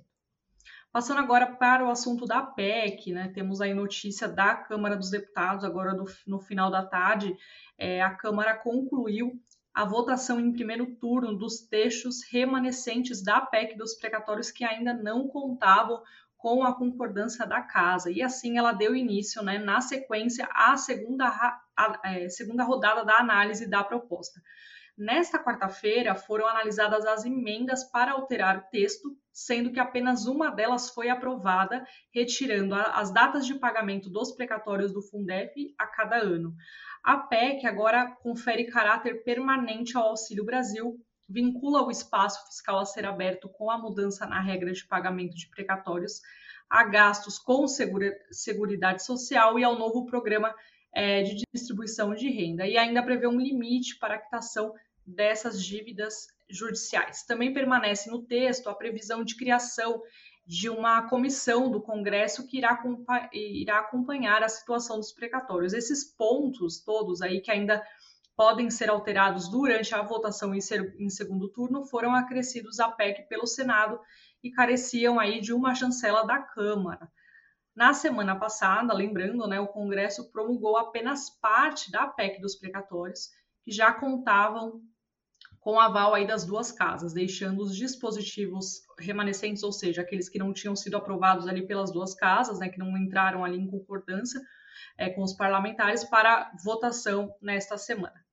Passando 0.96 1.20
agora 1.20 1.46
para 1.46 1.86
o 1.86 1.90
assunto 1.90 2.26
da 2.26 2.42
PEC, 2.42 3.12
né? 3.12 3.28
Temos 3.28 3.60
aí 3.60 3.74
notícia 3.74 4.30
da 4.30 4.56
Câmara 4.56 4.96
dos 4.96 5.10
Deputados, 5.10 5.66
agora 5.66 5.94
no, 5.94 6.06
no 6.26 6.40
final 6.40 6.72
da 6.72 6.86
tarde, 6.86 7.36
é, 7.78 8.02
a 8.02 8.12
Câmara 8.12 8.56
concluiu 8.56 9.38
a 9.74 9.84
votação 9.84 10.40
em 10.40 10.54
primeiro 10.54 10.96
turno 10.96 11.38
dos 11.38 11.60
textos 11.60 12.24
remanescentes 12.32 13.22
da 13.22 13.42
PEC 13.42 13.76
dos 13.76 13.96
precatórios 13.96 14.52
que 14.52 14.64
ainda 14.64 14.94
não 14.94 15.28
contavam 15.28 16.02
com 16.38 16.64
a 16.64 16.74
concordância 16.74 17.46
da 17.46 17.62
casa. 17.62 18.10
E 18.10 18.22
assim 18.22 18.58
ela 18.58 18.72
deu 18.72 18.96
início, 18.96 19.44
né, 19.44 19.58
na 19.58 19.82
sequência, 19.82 20.48
à 20.54 20.78
segunda, 20.78 21.60
é, 22.06 22.30
segunda 22.30 22.64
rodada 22.64 23.04
da 23.04 23.18
análise 23.18 23.70
da 23.70 23.84
proposta. 23.84 24.42
Nesta 24.98 25.38
quarta-feira, 25.38 26.16
foram 26.16 26.48
analisadas 26.48 27.06
as 27.06 27.26
emendas 27.26 27.84
para 27.84 28.14
alterar 28.14 28.58
o 28.58 28.70
texto, 28.72 29.14
sendo 29.32 29.74
que 29.74 29.80
apenas 29.80 30.26
uma 30.26 30.50
delas 30.50 30.90
foi 30.90 31.10
aprovada, 31.10 31.86
retirando 32.14 32.74
as 32.74 33.12
datas 33.12 33.46
de 33.46 33.56
pagamento 33.56 34.10
dos 34.10 34.32
precatórios 34.32 34.94
do 34.94 35.02
Fundef 35.02 35.76
a 35.78 35.86
cada 35.86 36.16
ano. 36.16 36.56
A 37.04 37.18
PEC 37.18 37.68
agora 37.68 38.10
confere 38.22 38.72
caráter 38.72 39.22
permanente 39.24 39.98
ao 39.98 40.08
Auxílio 40.08 40.46
Brasil, 40.46 40.96
vincula 41.28 41.86
o 41.86 41.92
espaço 41.92 42.46
fiscal 42.48 42.80
a 42.80 42.86
ser 42.86 43.06
aberto 43.06 43.50
com 43.50 43.70
a 43.70 43.78
mudança 43.78 44.26
na 44.26 44.40
regra 44.40 44.72
de 44.72 44.88
pagamento 44.88 45.36
de 45.36 45.50
precatórios 45.50 46.22
a 46.70 46.84
gastos 46.86 47.38
com 47.38 47.68
Seguridade 47.68 49.04
Social 49.04 49.60
e 49.60 49.64
ao 49.64 49.78
novo 49.78 50.06
programa 50.06 50.56
é, 50.94 51.24
de 51.24 51.44
distribuição 51.54 52.16
de 52.16 52.30
renda. 52.30 52.66
E 52.66 52.78
ainda 52.78 53.04
prevê 53.04 53.28
um 53.28 53.40
limite 53.40 54.00
para 54.00 54.16
a 54.16 54.18
quitação 54.18 54.74
dessas 55.06 55.64
dívidas 55.64 56.28
judiciais. 56.50 57.24
Também 57.24 57.54
permanece 57.54 58.10
no 58.10 58.24
texto 58.24 58.70
a 58.70 58.76
previsão 58.76 59.24
de 59.24 59.36
criação 59.36 60.02
de 60.46 60.70
uma 60.70 61.10
comissão 61.10 61.72
do 61.72 61.82
Congresso 61.82 62.46
que 62.46 62.58
irá, 62.58 62.82
irá 63.34 63.80
acompanhar 63.80 64.44
a 64.44 64.50
situação 64.50 64.98
dos 64.98 65.12
precatórios. 65.12 65.74
Esses 65.74 66.04
pontos 66.04 66.80
todos 66.80 67.22
aí 67.22 67.42
que 67.42 67.52
ainda 67.52 67.84
podem 68.36 68.70
ser 68.70 68.90
alterados 68.90 69.50
durante 69.50 69.96
a 69.96 70.02
votação 70.02 70.54
em, 70.54 70.62
ser, 70.62 70.96
em 71.00 71.10
segundo 71.10 71.48
turno 71.50 71.86
foram 71.86 72.14
acrescidos 72.14 72.80
à 72.80 72.90
PEC 72.90 73.28
pelo 73.28 73.48
Senado 73.48 74.00
e 74.44 74.52
careciam 74.52 75.20
aí 75.20 75.40
de 75.42 75.54
uma 75.54 75.74
chancela 75.74 76.24
da 76.26 76.38
Câmara. 76.40 77.10
Na 77.76 77.94
semana 77.94 78.36
passada, 78.36 78.94
lembrando, 78.94 79.48
né, 79.48 79.60
o 79.60 79.68
Congresso 79.68 80.32
promulgou 80.32 80.78
apenas 80.78 81.30
parte 81.30 81.92
da 81.92 82.08
PEC 82.08 82.40
dos 82.40 82.56
precatórios, 82.56 83.30
que 83.64 83.72
já 83.72 83.92
contavam 83.92 84.82
com 85.66 85.80
aval 85.80 86.14
aí 86.14 86.28
das 86.28 86.46
duas 86.46 86.72
casas, 86.72 87.12
deixando 87.12 87.62
os 87.62 87.76
dispositivos 87.76 88.84
remanescentes, 89.00 89.64
ou 89.64 89.72
seja, 89.72 90.04
aqueles 90.04 90.30
que 90.30 90.38
não 90.38 90.54
tinham 90.54 90.76
sido 90.76 90.96
aprovados 90.96 91.48
ali 91.48 91.66
pelas 91.66 91.92
duas 91.92 92.14
casas, 92.14 92.60
né, 92.60 92.70
que 92.70 92.78
não 92.78 92.96
entraram 92.96 93.44
ali 93.44 93.58
em 93.58 93.66
concordância 93.66 94.40
é, 94.96 95.10
com 95.10 95.24
os 95.24 95.34
parlamentares, 95.34 96.04
para 96.04 96.52
votação 96.64 97.36
nesta 97.42 97.80
semana. 97.80 98.24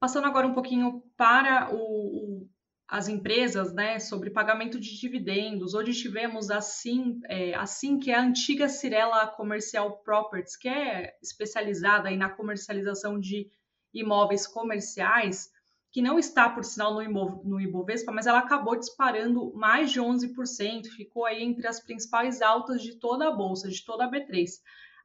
Passando 0.00 0.26
agora 0.26 0.44
um 0.44 0.54
pouquinho 0.54 1.04
para 1.16 1.72
o, 1.72 1.76
o, 1.76 2.50
as 2.88 3.06
empresas, 3.06 3.72
né, 3.72 4.00
sobre 4.00 4.28
pagamento 4.28 4.80
de 4.80 4.98
dividendos. 4.98 5.72
Hoje 5.72 5.92
tivemos 5.92 6.50
assim, 6.50 7.20
é, 7.28 7.54
assim 7.54 8.00
que 8.00 8.10
é 8.10 8.16
a 8.16 8.22
antiga 8.22 8.68
Cirela 8.68 9.28
Comercial 9.28 9.98
Properties, 9.98 10.56
que 10.56 10.68
é 10.68 11.16
especializada 11.22 12.08
aí 12.08 12.16
na 12.16 12.28
comercialização 12.28 13.20
de 13.20 13.48
imóveis 13.94 14.48
comerciais, 14.48 15.48
que 15.92 16.00
não 16.00 16.18
está, 16.18 16.48
por 16.48 16.64
sinal, 16.64 16.94
no, 17.44 17.60
Ibovespa, 17.60 18.10
mas 18.10 18.26
ela 18.26 18.38
acabou 18.38 18.74
disparando 18.76 19.52
mais 19.54 19.92
de 19.92 20.00
11%, 20.00 20.86
ficou 20.86 21.26
aí 21.26 21.42
entre 21.42 21.66
as 21.66 21.80
principais 21.80 22.40
altas 22.40 22.80
de 22.82 22.96
toda 22.96 23.28
a 23.28 23.30
bolsa, 23.30 23.68
de 23.68 23.84
toda 23.84 24.06
a 24.06 24.10
B3. 24.10 24.48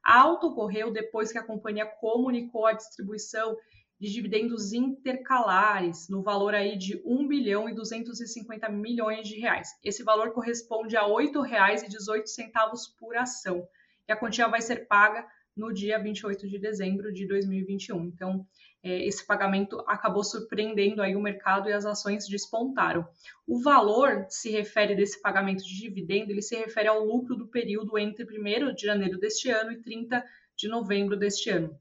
A 0.02 0.18
alta 0.18 0.46
ocorreu 0.46 0.90
depois 0.90 1.30
que 1.30 1.36
a 1.36 1.44
companhia 1.44 1.84
comunicou 1.84 2.64
a 2.66 2.72
distribuição 2.72 3.54
de 4.00 4.10
dividendos 4.10 4.72
intercalares 4.72 6.08
no 6.08 6.22
valor 6.22 6.54
aí 6.54 6.78
de 6.78 7.02
1 7.04 7.28
bilhão 7.28 7.68
e 7.68 7.74
250 7.74 8.70
milhões 8.70 9.28
de 9.28 9.38
reais. 9.38 9.68
Esse 9.84 10.02
valor 10.02 10.32
corresponde 10.32 10.96
a 10.96 11.02
R$ 11.02 11.10
8,18 11.10 12.94
por 12.98 13.14
ação. 13.14 13.68
E 14.08 14.12
a 14.12 14.16
quantia 14.16 14.48
vai 14.48 14.62
ser 14.62 14.86
paga 14.86 15.26
no 15.54 15.74
dia 15.74 15.98
28 15.98 16.48
de 16.48 16.58
dezembro 16.58 17.12
de 17.12 17.26
2021. 17.26 18.06
Então, 18.06 18.46
esse 18.88 19.26
pagamento 19.26 19.82
acabou 19.86 20.24
surpreendendo 20.24 21.02
aí 21.02 21.14
o 21.14 21.20
mercado 21.20 21.68
e 21.68 21.72
as 21.72 21.84
ações 21.84 22.26
despontaram. 22.26 23.06
O 23.46 23.60
valor 23.60 24.26
se 24.28 24.50
refere 24.50 24.94
desse 24.94 25.20
pagamento 25.20 25.62
de 25.64 25.76
dividendo, 25.76 26.30
ele 26.30 26.42
se 26.42 26.56
refere 26.56 26.88
ao 26.88 27.04
lucro 27.04 27.36
do 27.36 27.48
período 27.48 27.98
entre 27.98 28.24
1 28.24 28.74
de 28.74 28.86
janeiro 28.86 29.18
deste 29.18 29.50
ano 29.50 29.72
e 29.72 29.82
30 29.82 30.24
de 30.56 30.68
novembro 30.68 31.16
deste 31.16 31.50
ano. 31.50 31.78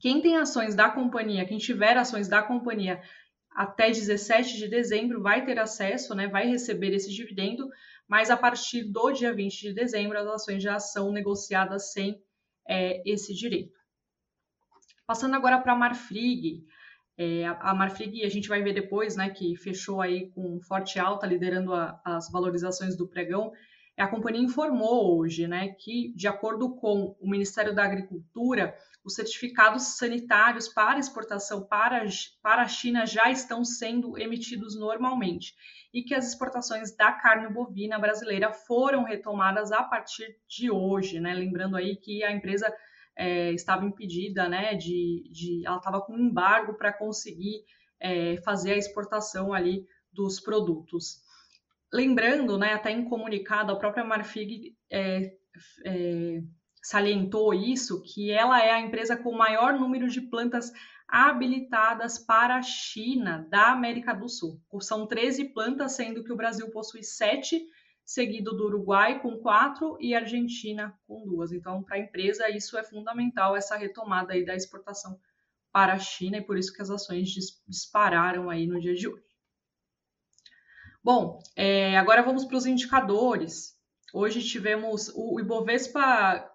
Quem 0.00 0.20
tem 0.20 0.36
ações 0.36 0.74
da 0.74 0.90
companhia, 0.90 1.46
quem 1.46 1.58
tiver 1.58 1.96
ações 1.96 2.28
da 2.28 2.42
companhia 2.42 3.00
até 3.50 3.88
17 3.88 4.58
de 4.58 4.68
dezembro 4.68 5.22
vai 5.22 5.44
ter 5.44 5.58
acesso, 5.58 6.14
né, 6.14 6.28
vai 6.28 6.46
receber 6.46 6.92
esse 6.92 7.10
dividendo, 7.10 7.68
mas 8.06 8.30
a 8.30 8.36
partir 8.36 8.84
do 8.84 9.10
dia 9.12 9.32
20 9.32 9.60
de 9.60 9.72
dezembro 9.72 10.18
as 10.18 10.26
ações 10.26 10.62
já 10.62 10.78
são 10.78 11.10
negociadas 11.10 11.92
sem 11.92 12.20
é, 12.68 13.02
esse 13.10 13.34
direito. 13.34 13.75
Passando 15.06 15.36
agora 15.36 15.60
para 15.60 15.72
a 15.72 15.76
Marfrig, 15.76 16.64
é, 17.16 17.46
a 17.46 17.72
Marfrig 17.72 18.24
a 18.24 18.28
gente 18.28 18.48
vai 18.48 18.62
ver 18.62 18.74
depois, 18.74 19.16
né, 19.16 19.30
que 19.30 19.56
fechou 19.56 20.00
aí 20.00 20.30
com 20.32 20.60
forte 20.60 20.98
alta, 20.98 21.26
liderando 21.26 21.72
a, 21.72 22.00
as 22.04 22.30
valorizações 22.30 22.96
do 22.96 23.06
pregão. 23.06 23.52
A 23.96 24.06
companhia 24.06 24.42
informou 24.42 25.16
hoje, 25.18 25.46
né, 25.46 25.68
que 25.68 26.12
de 26.14 26.28
acordo 26.28 26.74
com 26.74 27.16
o 27.18 27.30
Ministério 27.30 27.74
da 27.74 27.84
Agricultura, 27.84 28.76
os 29.02 29.14
certificados 29.14 29.96
sanitários 29.96 30.68
para 30.68 30.98
exportação 30.98 31.64
para, 31.64 32.04
para 32.42 32.62
a 32.62 32.68
China 32.68 33.06
já 33.06 33.30
estão 33.30 33.64
sendo 33.64 34.18
emitidos 34.18 34.76
normalmente 34.76 35.54
e 35.94 36.02
que 36.02 36.14
as 36.14 36.28
exportações 36.28 36.94
da 36.94 37.12
carne 37.12 37.48
bovina 37.48 37.98
brasileira 37.98 38.52
foram 38.52 39.04
retomadas 39.04 39.70
a 39.70 39.84
partir 39.84 40.36
de 40.48 40.70
hoje, 40.70 41.20
né? 41.20 41.32
Lembrando 41.32 41.76
aí 41.76 41.96
que 41.96 42.24
a 42.24 42.32
empresa 42.32 42.70
é, 43.16 43.52
estava 43.52 43.84
impedida, 43.84 44.48
né, 44.48 44.74
de, 44.74 45.28
de 45.32 45.66
ela 45.66 45.78
estava 45.78 46.00
com 46.00 46.18
embargo 46.18 46.74
para 46.74 46.92
conseguir 46.92 47.64
é, 47.98 48.36
fazer 48.42 48.74
a 48.74 48.78
exportação 48.78 49.52
ali 49.52 49.86
dos 50.12 50.38
produtos. 50.38 51.22
Lembrando, 51.92 52.58
né, 52.58 52.74
até 52.74 52.90
em 52.90 53.04
comunicado, 53.04 53.72
a 53.72 53.76
própria 53.76 54.04
Marfrig 54.04 54.76
é, 54.90 55.32
é, 55.84 56.42
salientou 56.82 57.54
isso, 57.54 58.02
que 58.02 58.30
ela 58.30 58.62
é 58.62 58.70
a 58.70 58.80
empresa 58.80 59.16
com 59.16 59.30
o 59.30 59.38
maior 59.38 59.78
número 59.78 60.08
de 60.08 60.20
plantas 60.20 60.72
habilitadas 61.08 62.18
para 62.18 62.56
a 62.56 62.62
China 62.62 63.46
da 63.48 63.70
América 63.70 64.12
do 64.12 64.28
Sul. 64.28 64.60
São 64.80 65.06
13 65.06 65.46
plantas, 65.46 65.92
sendo 65.92 66.24
que 66.24 66.32
o 66.32 66.36
Brasil 66.36 66.68
possui 66.70 67.02
7, 67.02 67.64
seguido 68.06 68.56
do 68.56 68.66
Uruguai 68.66 69.20
com 69.20 69.36
4 69.36 69.98
e 70.00 70.14
Argentina 70.14 70.96
com 71.08 71.26
2. 71.26 71.52
Então, 71.52 71.82
para 71.82 71.96
a 71.96 71.98
empresa, 71.98 72.48
isso 72.48 72.78
é 72.78 72.84
fundamental, 72.84 73.56
essa 73.56 73.76
retomada 73.76 74.32
aí 74.32 74.44
da 74.44 74.54
exportação 74.54 75.18
para 75.72 75.94
a 75.94 75.98
China, 75.98 76.36
e 76.36 76.42
por 76.42 76.56
isso 76.56 76.72
que 76.72 76.80
as 76.80 76.88
ações 76.88 77.28
dispararam 77.66 78.48
aí 78.48 78.66
no 78.66 78.80
dia 78.80 78.94
de 78.94 79.08
hoje. 79.08 79.26
Bom, 81.02 81.40
é, 81.56 81.98
agora 81.98 82.22
vamos 82.22 82.44
para 82.44 82.56
os 82.56 82.64
indicadores. 82.64 83.76
Hoje 84.14 84.42
tivemos 84.42 85.12
o 85.14 85.38
Ibovespa 85.40 86.48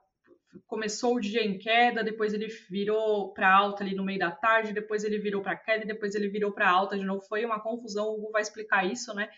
começou 0.68 1.16
o 1.16 1.22
dia 1.22 1.46
em 1.46 1.58
queda, 1.58 2.04
depois 2.04 2.34
ele 2.34 2.48
virou 2.70 3.34
para 3.34 3.54
alta 3.54 3.84
ali 3.84 3.96
no 3.96 4.04
meio 4.04 4.20
da 4.20 4.32
tarde, 4.32 4.74
depois 4.74 5.04
ele 5.04 5.18
virou 5.18 5.42
para 5.42 5.56
queda, 5.56 5.86
depois 5.86 6.16
ele 6.16 6.28
virou 6.28 6.52
para 6.52 6.70
alta 6.70 6.98
de 6.98 7.06
novo. 7.06 7.22
Foi 7.22 7.46
uma 7.46 7.60
confusão, 7.60 8.08
o 8.08 8.16
Hugo 8.16 8.32
vai 8.32 8.42
explicar 8.42 8.86
isso, 8.86 9.14
né? 9.14 9.30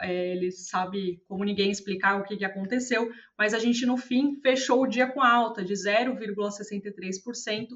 É, 0.00 0.32
ele 0.32 0.50
sabe 0.50 1.22
como 1.28 1.44
ninguém 1.44 1.70
explicar 1.70 2.20
o 2.20 2.24
que, 2.24 2.36
que 2.36 2.44
aconteceu, 2.44 3.08
mas 3.36 3.54
a 3.54 3.58
gente 3.58 3.86
no 3.86 3.96
fim 3.96 4.38
fechou 4.40 4.82
o 4.82 4.86
dia 4.86 5.06
com 5.06 5.22
alta 5.22 5.64
de 5.64 5.72
0,63% 5.74 7.68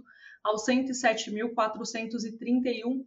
aos 0.43 0.67
107.431 0.67 3.07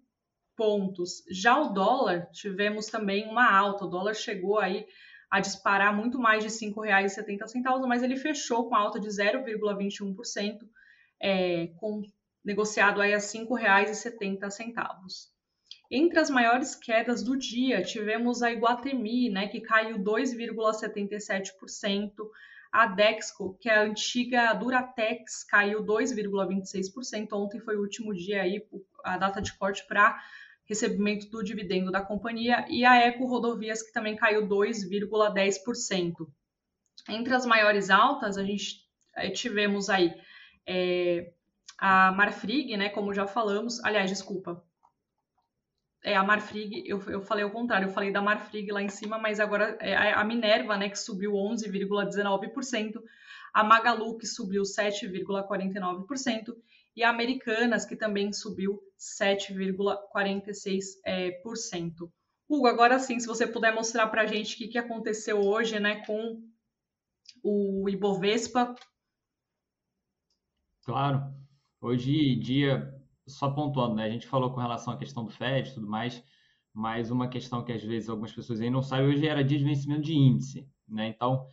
pontos. 0.55 1.23
Já 1.31 1.59
o 1.59 1.69
dólar, 1.69 2.29
tivemos 2.31 2.85
também 2.87 3.27
uma 3.27 3.49
alta, 3.49 3.85
o 3.85 3.89
dólar 3.89 4.13
chegou 4.13 4.59
aí 4.59 4.85
a 5.31 5.39
disparar 5.39 5.95
muito 5.95 6.19
mais 6.19 6.43
de 6.43 6.49
R$ 6.49 6.73
5,70, 6.73 7.87
mas 7.87 8.03
ele 8.03 8.17
fechou 8.17 8.67
com 8.67 8.75
alta 8.75 8.99
de 8.99 9.07
0,21%, 9.07 10.57
é, 11.21 11.67
com 11.77 12.01
negociado 12.43 12.99
aí 12.99 13.13
a 13.13 13.17
R$ 13.17 13.23
5,70. 13.23 15.38
Entre 15.91 16.19
as 16.19 16.29
maiores 16.29 16.75
quedas 16.75 17.23
do 17.23 17.35
dia, 17.35 17.81
tivemos 17.81 18.43
a 18.43 18.51
Iguatemi, 18.51 19.27
né, 19.29 19.47
que 19.47 19.59
caiu 19.59 19.97
2,77%, 19.97 22.13
a 22.71 22.85
Dexco, 22.85 23.57
que 23.59 23.67
é 23.67 23.75
a 23.75 23.81
antiga 23.81 24.53
Duratex, 24.53 25.43
caiu 25.43 25.83
2,26%. 25.83 27.33
Ontem 27.33 27.59
foi 27.59 27.75
o 27.75 27.81
último 27.81 28.13
dia 28.13 28.43
aí, 28.43 28.63
a 29.03 29.17
data 29.17 29.41
de 29.41 29.51
corte 29.57 29.83
para 29.87 30.23
recebimento 30.65 31.27
do 31.31 31.43
dividendo 31.43 31.91
da 31.91 32.01
companhia, 32.01 32.63
e 32.69 32.85
a 32.85 32.97
Eco 32.97 33.25
Rodovias, 33.25 33.81
que 33.81 33.91
também 33.91 34.15
caiu 34.15 34.47
2,10%. 34.47 36.27
Entre 37.09 37.33
as 37.33 37.47
maiores 37.47 37.89
altas, 37.89 38.37
a 38.37 38.43
gente 38.43 38.87
eh, 39.15 39.31
tivemos 39.31 39.89
aí 39.89 40.13
é, 40.67 41.33
a 41.75 42.11
Marfrig, 42.11 42.77
né, 42.77 42.89
como 42.89 43.15
já 43.15 43.25
falamos, 43.25 43.83
aliás, 43.83 44.11
desculpa, 44.11 44.63
é 46.03 46.15
a 46.15 46.23
Marfrig, 46.23 46.83
eu, 46.85 47.01
eu 47.09 47.21
falei 47.21 47.43
ao 47.43 47.51
contrário, 47.51 47.87
eu 47.87 47.93
falei 47.93 48.11
da 48.11 48.21
Marfrig 48.21 48.71
lá 48.71 48.81
em 48.81 48.89
cima, 48.89 49.17
mas 49.17 49.39
agora 49.39 49.77
é 49.79 50.13
a 50.13 50.23
Minerva, 50.23 50.77
né, 50.77 50.89
que 50.89 50.97
subiu 50.97 51.33
11,19%, 51.33 53.01
a 53.53 53.63
Magalu, 53.63 54.17
que 54.17 54.25
subiu 54.25 54.63
7,49%, 54.63 56.55
e 56.95 57.03
a 57.03 57.09
Americanas, 57.09 57.85
que 57.85 57.95
também 57.95 58.33
subiu 58.33 58.81
7,46%. 58.97 60.95
É, 61.05 61.41
Hugo, 62.47 62.67
agora 62.67 62.97
sim, 62.97 63.19
se 63.19 63.27
você 63.27 63.45
puder 63.45 63.73
mostrar 63.73 64.07
para 64.07 64.23
a 64.23 64.25
gente 64.25 64.55
o 64.55 64.57
que, 64.57 64.67
que 64.69 64.77
aconteceu 64.77 65.39
hoje 65.39 65.79
né, 65.79 66.03
com 66.05 66.41
o 67.43 67.87
Ibovespa. 67.87 68.75
Claro. 70.83 71.21
Hoje, 71.79 72.35
dia, 72.35 72.98
só 73.29 73.49
pontuando, 73.49 73.95
né? 73.95 74.05
A 74.05 74.09
gente 74.09 74.27
falou 74.27 74.51
com 74.51 74.59
relação 74.59 74.93
à 74.93 74.97
questão 74.97 75.23
do 75.23 75.31
FED 75.31 75.69
e 75.69 75.73
tudo 75.73 75.87
mais, 75.87 76.23
mas 76.73 77.11
uma 77.11 77.27
questão 77.27 77.63
que 77.63 77.71
às 77.71 77.83
vezes 77.83 78.09
algumas 78.09 78.31
pessoas 78.31 78.61
aí 78.61 78.69
não 78.69 78.81
sabem, 78.81 79.07
hoje 79.07 79.27
era 79.27 79.43
dia 79.43 79.57
de 79.57 79.63
vencimento 79.63 80.01
de 80.01 80.13
índice, 80.13 80.67
né? 80.87 81.07
Então, 81.07 81.45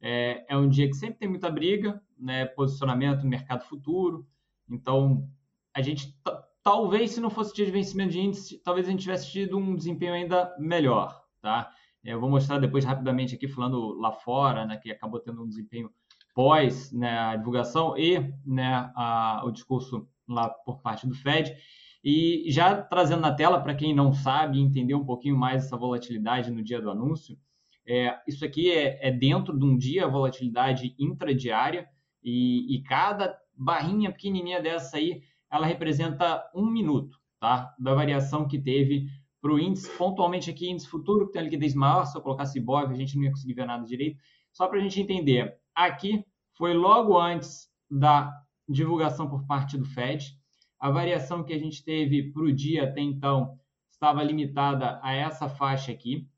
é, 0.00 0.44
é 0.48 0.56
um 0.56 0.68
dia 0.68 0.86
que 0.88 0.94
sempre 0.94 1.18
tem 1.18 1.28
muita 1.28 1.50
briga, 1.50 2.02
né? 2.18 2.46
Posicionamento 2.46 3.26
mercado 3.26 3.64
futuro, 3.64 4.26
então, 4.68 5.28
a 5.74 5.82
gente 5.82 6.16
talvez 6.62 7.10
se 7.12 7.20
não 7.20 7.30
fosse 7.30 7.54
dia 7.54 7.66
de 7.66 7.72
vencimento 7.72 8.12
de 8.12 8.20
índice, 8.20 8.58
talvez 8.64 8.86
a 8.88 8.90
gente 8.90 9.02
tivesse 9.02 9.30
tido 9.30 9.58
um 9.58 9.76
desempenho 9.76 10.14
ainda 10.14 10.54
melhor, 10.58 11.22
tá? 11.40 11.70
Eu 12.02 12.20
vou 12.20 12.30
mostrar 12.30 12.58
depois 12.58 12.84
rapidamente 12.84 13.34
aqui 13.34 13.48
falando 13.48 13.92
lá 13.98 14.12
fora, 14.12 14.66
né, 14.66 14.76
que 14.76 14.90
acabou 14.90 15.20
tendo 15.20 15.42
um 15.42 15.48
desempenho 15.48 15.90
pós 16.34 16.92
né, 16.92 17.18
a 17.18 17.36
divulgação 17.36 17.96
e 17.96 18.18
né, 18.44 18.90
a, 18.94 19.42
o 19.44 19.50
discurso 19.50 20.06
lá 20.28 20.48
por 20.48 20.80
parte 20.80 21.06
do 21.06 21.14
Fed. 21.14 21.54
E 22.02 22.44
já 22.48 22.82
trazendo 22.82 23.22
na 23.22 23.32
tela, 23.32 23.60
para 23.60 23.74
quem 23.74 23.94
não 23.94 24.12
sabe 24.12 24.60
entender 24.60 24.94
um 24.94 25.04
pouquinho 25.04 25.36
mais 25.36 25.64
essa 25.64 25.76
volatilidade 25.76 26.50
no 26.50 26.62
dia 26.62 26.80
do 26.80 26.90
anúncio, 26.90 27.38
é, 27.86 28.18
isso 28.26 28.44
aqui 28.44 28.70
é, 28.70 29.08
é, 29.08 29.10
dentro 29.10 29.58
de 29.58 29.64
um 29.64 29.76
dia 29.76 30.04
a 30.04 30.08
volatilidade 30.08 30.94
intradiária 30.98 31.86
e, 32.22 32.74
e 32.74 32.82
cada 32.82 33.38
barrinha 33.56 34.10
pequenininha 34.10 34.60
dessa 34.60 34.96
aí, 34.96 35.22
ela 35.50 35.66
representa 35.66 36.42
um 36.54 36.66
minuto, 36.66 37.18
tá? 37.38 37.74
Da 37.78 37.94
variação 37.94 38.48
que 38.48 38.58
teve 38.58 39.06
para 39.40 39.52
o 39.52 39.58
índice, 39.58 39.90
pontualmente 39.96 40.50
aqui, 40.50 40.68
índice 40.70 40.88
futuro, 40.88 41.26
que 41.26 41.32
tem 41.32 41.42
a 41.42 41.44
liquidez 41.44 41.74
maior, 41.74 42.06
se 42.06 42.16
eu 42.16 42.22
colocasse 42.22 42.58
IBOV, 42.58 42.92
a 42.92 42.96
gente 42.96 43.16
não 43.16 43.24
ia 43.24 43.30
conseguir 43.30 43.54
ver 43.54 43.66
nada 43.66 43.84
direito. 43.84 44.18
Só 44.50 44.66
para 44.66 44.78
a 44.78 44.80
gente 44.80 45.00
entender, 45.00 45.58
aqui 45.74 46.24
foi 46.56 46.72
logo 46.72 47.18
antes 47.18 47.68
da 47.90 48.32
divulgação 48.68 49.28
por 49.28 49.46
parte 49.46 49.76
do 49.76 49.84
Fed. 49.84 50.38
A 50.78 50.90
variação 50.90 51.42
que 51.42 51.52
a 51.52 51.58
gente 51.58 51.84
teve 51.84 52.30
para 52.32 52.42
o 52.42 52.52
dia 52.52 52.84
até 52.84 53.00
então 53.00 53.58
estava 53.90 54.22
limitada 54.22 54.98
a 55.02 55.14
essa 55.14 55.48
faixa 55.48 55.92
aqui. 55.92 56.28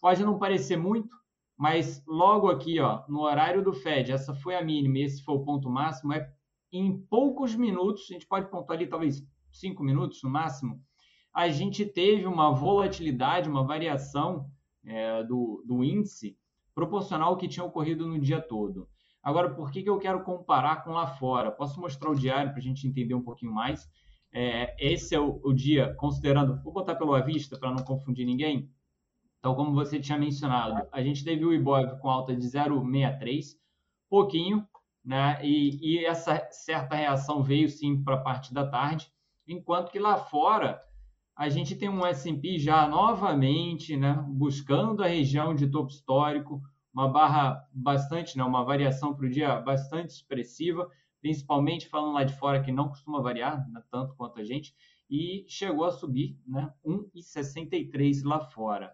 Pode 0.00 0.24
não 0.24 0.38
parecer 0.38 0.76
muito, 0.76 1.16
mas 1.56 2.04
logo 2.06 2.48
aqui, 2.48 2.78
ó, 2.80 3.02
no 3.08 3.20
horário 3.20 3.64
do 3.64 3.72
Fed, 3.72 4.12
essa 4.12 4.34
foi 4.34 4.54
a 4.54 4.62
mínima 4.62 4.98
e 4.98 5.02
esse 5.02 5.22
foi 5.22 5.34
o 5.34 5.44
ponto 5.44 5.70
máximo, 5.70 6.12
é 6.12 6.30
em 6.70 6.98
poucos 6.98 7.54
minutos, 7.54 8.06
a 8.10 8.12
gente 8.12 8.26
pode 8.26 8.50
pontuar 8.50 8.78
ali 8.78 8.86
talvez 8.86 9.26
cinco 9.50 9.82
minutos 9.82 10.22
no 10.22 10.28
máximo, 10.28 10.80
a 11.32 11.48
gente 11.48 11.84
teve 11.84 12.26
uma 12.26 12.50
volatilidade, 12.50 13.48
uma 13.48 13.64
variação 13.64 14.50
é, 14.84 15.22
do, 15.24 15.62
do 15.66 15.82
índice 15.82 16.38
proporcional 16.74 17.30
ao 17.30 17.36
que 17.36 17.48
tinha 17.48 17.64
ocorrido 17.64 18.06
no 18.06 18.18
dia 18.18 18.40
todo. 18.40 18.88
Agora, 19.26 19.50
por 19.52 19.72
que, 19.72 19.82
que 19.82 19.90
eu 19.90 19.98
quero 19.98 20.22
comparar 20.22 20.84
com 20.84 20.92
lá 20.92 21.04
fora? 21.04 21.50
Posso 21.50 21.80
mostrar 21.80 22.08
o 22.08 22.14
diário 22.14 22.52
para 22.52 22.60
a 22.60 22.62
gente 22.62 22.86
entender 22.86 23.12
um 23.12 23.24
pouquinho 23.24 23.52
mais? 23.52 23.90
É, 24.32 24.76
esse 24.78 25.16
é 25.16 25.18
o, 25.18 25.40
o, 25.42 25.52
dia, 25.52 25.92
considerando, 25.94 26.62
vou 26.62 26.72
botar 26.72 26.94
pelo 26.94 27.12
à 27.12 27.20
vista 27.20 27.58
para 27.58 27.72
não 27.72 27.82
confundir 27.82 28.24
ninguém. 28.24 28.70
Então, 29.40 29.56
como 29.56 29.74
você 29.74 29.98
tinha 29.98 30.16
mencionado, 30.16 30.86
a 30.92 31.02
gente 31.02 31.24
teve 31.24 31.44
o 31.44 31.52
IBOV 31.52 31.98
com 31.98 32.08
alta 32.08 32.36
de 32.36 32.46
0,63, 32.46 33.56
pouquinho, 34.08 34.64
né? 35.04 35.40
E, 35.44 35.76
e 35.82 36.04
essa 36.04 36.46
certa 36.52 36.94
reação 36.94 37.42
veio 37.42 37.68
sim 37.68 38.04
para 38.04 38.14
a 38.14 38.22
parte 38.22 38.54
da 38.54 38.64
tarde, 38.64 39.10
enquanto 39.48 39.90
que 39.90 39.98
lá 39.98 40.18
fora 40.18 40.78
a 41.34 41.48
gente 41.48 41.74
tem 41.74 41.88
um 41.88 42.06
S&P 42.06 42.60
já 42.60 42.86
novamente, 42.86 43.96
né, 43.96 44.24
buscando 44.28 45.02
a 45.02 45.08
região 45.08 45.52
de 45.52 45.66
topo 45.66 45.90
histórico, 45.90 46.62
uma 46.96 47.08
barra 47.08 47.62
bastante, 47.70 48.38
né, 48.38 48.42
uma 48.42 48.64
variação 48.64 49.14
para 49.14 49.26
o 49.26 49.28
dia 49.28 49.60
bastante 49.60 50.14
expressiva, 50.14 50.90
principalmente 51.20 51.86
falando 51.86 52.14
lá 52.14 52.24
de 52.24 52.32
fora 52.32 52.62
que 52.62 52.72
não 52.72 52.88
costuma 52.88 53.20
variar 53.20 53.70
né, 53.70 53.82
tanto 53.90 54.14
quanto 54.16 54.40
a 54.40 54.44
gente, 54.44 54.74
e 55.10 55.44
chegou 55.46 55.84
a 55.84 55.92
subir 55.92 56.40
né, 56.46 56.72
1,63 56.82 58.24
lá 58.24 58.40
fora. 58.40 58.90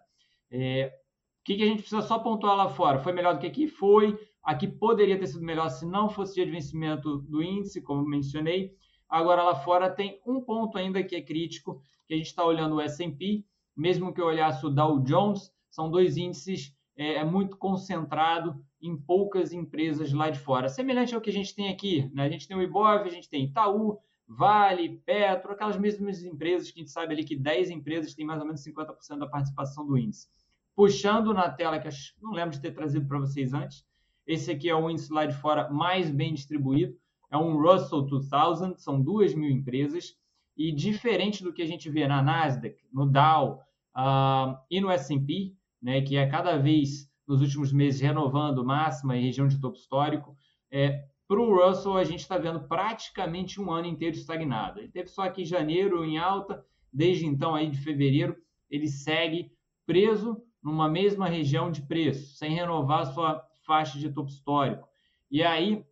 É, 0.51 0.93
o 1.39 1.43
que, 1.45 1.55
que 1.55 1.63
a 1.63 1.65
gente 1.65 1.79
precisa 1.79 2.01
só 2.01 2.19
pontuar 2.19 2.57
lá 2.57 2.67
fora? 2.67 2.99
Foi 2.99 3.13
melhor 3.13 3.35
do 3.35 3.39
que 3.39 3.47
aqui? 3.47 3.67
Foi. 3.67 4.19
Aqui 4.43 4.67
poderia 4.67 5.17
ter 5.17 5.27
sido 5.27 5.41
melhor 5.41 5.69
se 5.69 5.85
não 5.85 6.09
fosse 6.09 6.35
dia 6.35 6.45
de 6.45 6.51
vencimento 6.51 7.19
do 7.19 7.41
índice, 7.41 7.81
como 7.81 8.05
mencionei. 8.05 8.75
Agora 9.07 9.43
lá 9.43 9.55
fora 9.55 9.89
tem 9.89 10.19
um 10.27 10.41
ponto 10.41 10.77
ainda 10.77 11.01
que 11.03 11.15
é 11.15 11.21
crítico, 11.21 11.81
que 12.05 12.13
a 12.13 12.17
gente 12.17 12.27
está 12.27 12.43
olhando 12.43 12.75
o 12.75 12.81
S&P, 12.81 13.45
mesmo 13.75 14.13
que 14.13 14.19
eu 14.19 14.25
olhasse 14.25 14.65
o 14.65 14.69
Dow 14.69 14.99
Jones, 14.99 15.51
são 15.69 15.89
dois 15.89 16.17
índices 16.17 16.75
é, 16.95 17.15
é, 17.15 17.23
muito 17.23 17.57
concentrado 17.57 18.63
em 18.81 18.95
poucas 18.95 19.53
empresas 19.53 20.11
lá 20.13 20.29
de 20.29 20.39
fora. 20.39 20.69
Semelhante 20.69 21.15
ao 21.15 21.21
que 21.21 21.29
a 21.29 21.33
gente 21.33 21.55
tem 21.55 21.69
aqui, 21.69 22.09
né? 22.13 22.23
A 22.23 22.29
gente 22.29 22.47
tem 22.47 22.55
o 22.55 22.61
Ibov, 22.61 23.05
a 23.05 23.09
gente 23.09 23.29
tem 23.29 23.45
Itaú, 23.45 23.99
Vale, 24.27 25.01
Petro, 25.05 25.51
aquelas 25.51 25.77
mesmas 25.77 26.23
empresas 26.23 26.71
que 26.71 26.79
a 26.79 26.81
gente 26.81 26.91
sabe 26.91 27.13
ali 27.13 27.23
que 27.23 27.35
10 27.35 27.69
empresas 27.69 28.13
têm 28.13 28.25
mais 28.25 28.39
ou 28.39 28.45
menos 28.45 28.63
50% 28.63 29.19
da 29.19 29.27
participação 29.27 29.85
do 29.85 29.97
índice. 29.97 30.27
Puxando 30.75 31.33
na 31.33 31.49
tela, 31.49 31.79
que 31.79 31.89
não 32.21 32.31
lembro 32.31 32.51
de 32.51 32.61
ter 32.61 32.71
trazido 32.71 33.05
para 33.07 33.19
vocês 33.19 33.53
antes, 33.53 33.85
esse 34.25 34.49
aqui 34.49 34.69
é 34.69 34.75
o 34.75 34.89
índice 34.89 35.11
lá 35.11 35.25
de 35.25 35.35
fora 35.35 35.69
mais 35.69 36.09
bem 36.09 36.33
distribuído. 36.33 36.97
é 37.29 37.37
um 37.37 37.61
Russell 37.61 38.01
2000, 38.03 38.77
são 38.77 39.01
duas 39.01 39.33
mil 39.33 39.49
empresas, 39.49 40.15
e 40.55 40.71
diferente 40.71 41.43
do 41.43 41.51
que 41.51 41.61
a 41.61 41.67
gente 41.67 41.89
vê 41.89 42.07
na 42.07 42.21
Nasdaq, 42.21 42.77
no 42.91 43.07
Dow 43.07 43.59
uh, 43.95 44.57
e 44.69 44.79
no 44.79 44.89
S&P, 44.89 45.53
né, 45.83 46.01
que 46.01 46.15
é 46.15 46.25
cada 46.25 46.57
vez 46.57 47.11
nos 47.27 47.41
últimos 47.41 47.73
meses 47.73 47.99
renovando 47.99 48.65
máxima 48.65 49.17
e 49.17 49.21
região 49.21 49.47
de 49.47 49.59
topo 49.59 49.77
histórico, 49.77 50.35
é, 50.71 51.03
para 51.27 51.39
o 51.39 51.53
Russell 51.53 51.97
a 51.97 52.03
gente 52.03 52.21
está 52.21 52.37
vendo 52.37 52.67
praticamente 52.67 53.59
um 53.59 53.71
ano 53.71 53.87
inteiro 53.87 54.15
estagnado. 54.15 54.79
Ele 54.79 54.89
teve 54.89 55.09
só 55.09 55.23
aqui 55.23 55.45
janeiro 55.45 56.03
em 56.05 56.17
alta, 56.17 56.65
desde 56.91 57.25
então 57.25 57.53
aí 57.53 57.69
de 57.69 57.77
fevereiro 57.77 58.35
ele 58.69 58.87
segue 58.87 59.51
preso 59.85 60.41
numa 60.61 60.89
mesma 60.89 61.27
região 61.27 61.69
de 61.69 61.81
preço, 61.81 62.37
sem 62.37 62.53
renovar 62.53 63.13
sua 63.13 63.45
faixa 63.65 63.99
de 63.99 64.09
topo 64.09 64.29
histórico. 64.29 64.87
E 65.29 65.43
aí 65.43 65.85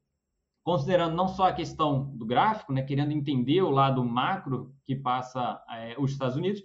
considerando 0.63 1.15
não 1.15 1.27
só 1.27 1.47
a 1.47 1.53
questão 1.53 2.15
do 2.15 2.25
gráfico, 2.25 2.71
né, 2.71 2.83
querendo 2.83 3.11
entender 3.11 3.61
o 3.61 3.71
lado 3.71 4.03
macro 4.03 4.73
que 4.85 4.95
passa 4.95 5.61
é, 5.69 5.95
os 5.97 6.11
Estados 6.11 6.35
Unidos, 6.35 6.61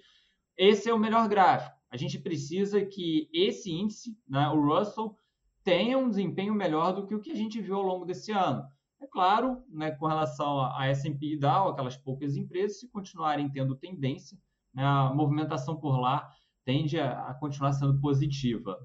esse 0.56 0.88
é 0.88 0.94
o 0.94 0.98
melhor 0.98 1.28
gráfico. 1.28 1.75
A 1.96 1.98
gente 1.98 2.18
precisa 2.18 2.84
que 2.84 3.26
esse 3.32 3.72
índice, 3.72 4.14
né, 4.28 4.50
o 4.50 4.60
Russell, 4.60 5.18
tenha 5.64 5.96
um 5.96 6.10
desempenho 6.10 6.52
melhor 6.52 6.92
do 6.92 7.06
que 7.06 7.14
o 7.14 7.20
que 7.22 7.32
a 7.32 7.34
gente 7.34 7.58
viu 7.58 7.76
ao 7.76 7.82
longo 7.82 8.04
desse 8.04 8.32
ano. 8.32 8.68
É 9.00 9.06
claro, 9.06 9.64
né, 9.70 9.92
com 9.92 10.06
relação 10.06 10.60
a 10.60 10.88
S&P 10.88 11.26
e 11.32 11.38
Dow, 11.38 11.68
aquelas 11.68 11.96
poucas 11.96 12.36
empresas, 12.36 12.80
se 12.80 12.90
continuarem 12.90 13.48
tendo 13.48 13.74
tendência, 13.74 14.38
né, 14.74 14.84
a 14.84 15.10
movimentação 15.14 15.74
por 15.74 15.98
lá 15.98 16.30
tende 16.66 17.00
a, 17.00 17.30
a 17.30 17.34
continuar 17.34 17.72
sendo 17.72 17.98
positiva. 17.98 18.78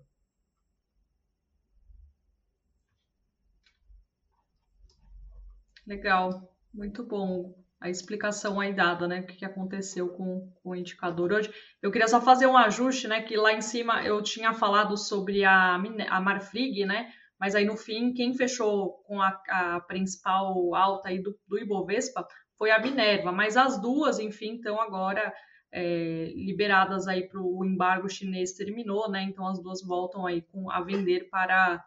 Legal, 5.86 6.50
muito 6.74 7.06
bom 7.06 7.61
a 7.82 7.89
explicação 7.89 8.60
aí 8.60 8.72
dada, 8.72 9.08
né? 9.08 9.22
O 9.22 9.26
que 9.26 9.44
aconteceu 9.44 10.08
com, 10.10 10.48
com, 10.62 10.70
o 10.70 10.76
indicador 10.76 11.34
hoje. 11.34 11.52
Eu 11.82 11.91
queria 11.91 12.08
só 12.08 12.22
fazer 12.22 12.46
um 12.46 12.56
ajuste, 12.56 13.08
né? 13.08 13.24
Que 13.24 13.36
lá 13.36 13.52
em 13.52 13.62
cima 13.62 14.06
eu 14.06 14.22
tinha 14.22 14.54
falado 14.54 14.96
sobre 14.96 15.44
a, 15.44 15.74
a 15.76 16.22
Marfrig, 16.22 16.86
né? 16.86 17.12
Mas 17.39 17.56
aí 17.56 17.65
no 17.65 17.76
fim, 17.76 18.13
quem 18.13 18.36
fechou 18.36 19.02
com 19.08 19.20
a, 19.20 19.36
a 19.50 19.80
principal 19.82 20.76
alta 20.76 21.10
aí 21.10 21.20
do, 21.20 21.36
do 21.48 21.58
Ibovespa 21.58 22.28
foi 22.56 22.70
a 22.70 22.80
Minerva. 22.80 23.32
Mas 23.32 23.58
as 23.58 23.82
duas, 23.82 24.20
enfim, 24.20 24.58
estão 24.58 24.80
agora 24.80 25.34
é, 25.72 26.32
liberadas 26.36 27.08
aí 27.08 27.28
para 27.28 27.41
o 27.41 27.65
embargo 27.65 28.08
chinês 28.08 28.54
terminou, 28.54 29.10
né? 29.10 29.24
Então 29.24 29.48
as 29.48 29.60
duas 29.60 29.82
voltam 29.82 30.28
aí 30.28 30.44
com, 30.44 30.70
a 30.70 30.82
vender 30.82 31.30
para, 31.32 31.84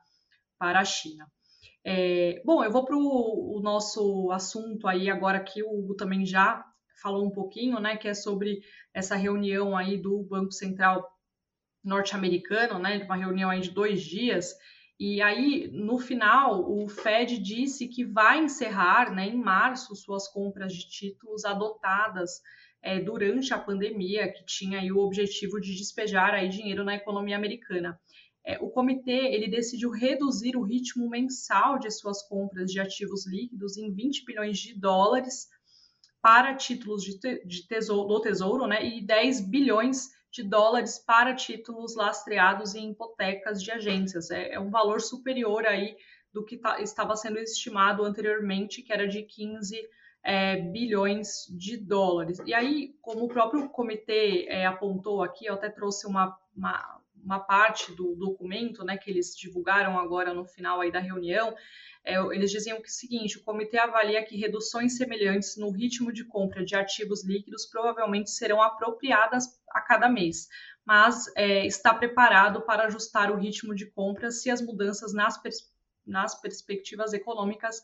para 0.58 0.80
a 0.80 0.84
China. 0.84 1.24
É, 1.86 2.40
bom, 2.44 2.64
eu 2.64 2.70
vou 2.70 2.84
para 2.84 2.96
o 2.96 3.60
nosso 3.62 4.30
assunto 4.32 4.88
aí 4.88 5.10
agora 5.10 5.42
que 5.42 5.62
o 5.62 5.70
Hugo 5.70 5.94
também 5.94 6.24
já 6.24 6.64
falou 7.02 7.26
um 7.26 7.30
pouquinho, 7.30 7.78
né, 7.78 7.96
que 7.96 8.08
é 8.08 8.14
sobre 8.14 8.60
essa 8.94 9.14
reunião 9.14 9.76
aí 9.76 9.98
do 9.98 10.22
Banco 10.22 10.52
Central 10.52 11.06
norte-americano, 11.84 12.78
né, 12.78 13.04
uma 13.04 13.16
reunião 13.16 13.50
aí 13.50 13.60
de 13.60 13.70
dois 13.70 14.02
dias, 14.02 14.54
e 14.98 15.20
aí, 15.20 15.68
no 15.72 15.98
final, 15.98 16.70
o 16.70 16.88
Fed 16.88 17.36
disse 17.38 17.88
que 17.88 18.04
vai 18.04 18.38
encerrar, 18.38 19.12
né, 19.12 19.26
em 19.26 19.36
março, 19.36 19.94
suas 19.96 20.28
compras 20.28 20.72
de 20.72 20.88
títulos 20.88 21.44
adotadas 21.44 22.40
é, 22.80 23.00
durante 23.00 23.52
a 23.52 23.58
pandemia, 23.58 24.32
que 24.32 24.44
tinha 24.46 24.78
aí 24.78 24.92
o 24.92 24.98
objetivo 24.98 25.60
de 25.60 25.74
despejar 25.74 26.32
aí 26.32 26.48
dinheiro 26.48 26.84
na 26.84 26.94
economia 26.94 27.36
americana 27.36 27.98
é, 28.44 28.58
o 28.60 28.68
comitê 28.68 29.34
ele 29.34 29.48
decidiu 29.48 29.90
reduzir 29.90 30.56
o 30.56 30.62
ritmo 30.62 31.08
mensal 31.08 31.78
de 31.78 31.90
suas 31.90 32.22
compras 32.22 32.70
de 32.70 32.78
ativos 32.78 33.26
líquidos 33.26 33.78
em 33.78 33.90
20 33.92 34.24
bilhões 34.24 34.58
de 34.58 34.78
dólares 34.78 35.48
para 36.20 36.54
títulos 36.54 37.02
de, 37.02 37.18
te, 37.18 37.44
de 37.46 37.66
tesouro, 37.66 38.08
do 38.08 38.20
Tesouro 38.20 38.66
né, 38.66 38.84
e 38.84 39.04
10 39.04 39.48
bilhões 39.48 40.10
de 40.30 40.42
dólares 40.42 40.98
para 40.98 41.34
títulos 41.34 41.94
lastreados 41.94 42.74
em 42.74 42.90
hipotecas 42.90 43.62
de 43.62 43.70
agências. 43.70 44.30
É, 44.30 44.54
é 44.54 44.60
um 44.60 44.70
valor 44.70 45.00
superior 45.00 45.66
aí 45.66 45.96
do 46.32 46.44
que 46.44 46.56
tá, 46.56 46.80
estava 46.80 47.14
sendo 47.14 47.38
estimado 47.38 48.02
anteriormente, 48.02 48.82
que 48.82 48.92
era 48.92 49.06
de 49.06 49.22
15 49.22 49.80
é, 50.24 50.56
bilhões 50.56 51.46
de 51.50 51.76
dólares. 51.76 52.40
E 52.44 52.52
aí, 52.52 52.94
como 53.00 53.24
o 53.24 53.28
próprio 53.28 53.68
comitê 53.68 54.46
é, 54.48 54.66
apontou 54.66 55.22
aqui, 55.22 55.46
eu 55.46 55.54
até 55.54 55.70
trouxe 55.70 56.06
uma, 56.06 56.36
uma 56.56 57.03
uma 57.24 57.40
parte 57.40 57.92
do 57.92 58.14
documento, 58.14 58.84
né, 58.84 58.98
que 58.98 59.10
eles 59.10 59.34
divulgaram 59.34 59.98
agora 59.98 60.34
no 60.34 60.44
final 60.44 60.80
aí 60.80 60.92
da 60.92 61.00
reunião, 61.00 61.54
é, 62.04 62.16
eles 62.34 62.50
diziam 62.50 62.76
que 62.76 62.84
é 62.84 62.86
o 62.86 62.90
seguinte: 62.90 63.38
o 63.38 63.42
comitê 63.42 63.78
avalia 63.78 64.22
que 64.22 64.36
reduções 64.36 64.96
semelhantes 64.96 65.56
no 65.56 65.70
ritmo 65.70 66.12
de 66.12 66.24
compra 66.24 66.64
de 66.64 66.76
ativos 66.76 67.24
líquidos 67.24 67.64
provavelmente 67.66 68.30
serão 68.30 68.62
apropriadas 68.62 69.58
a 69.70 69.80
cada 69.80 70.08
mês, 70.08 70.48
mas 70.84 71.24
é, 71.34 71.66
está 71.66 71.94
preparado 71.94 72.60
para 72.60 72.84
ajustar 72.84 73.30
o 73.30 73.36
ritmo 73.36 73.74
de 73.74 73.86
compra 73.86 74.30
se 74.30 74.50
as 74.50 74.60
mudanças 74.60 75.14
nas, 75.14 75.40
pers 75.40 75.72
nas 76.06 76.38
perspectivas 76.38 77.14
econômicas 77.14 77.80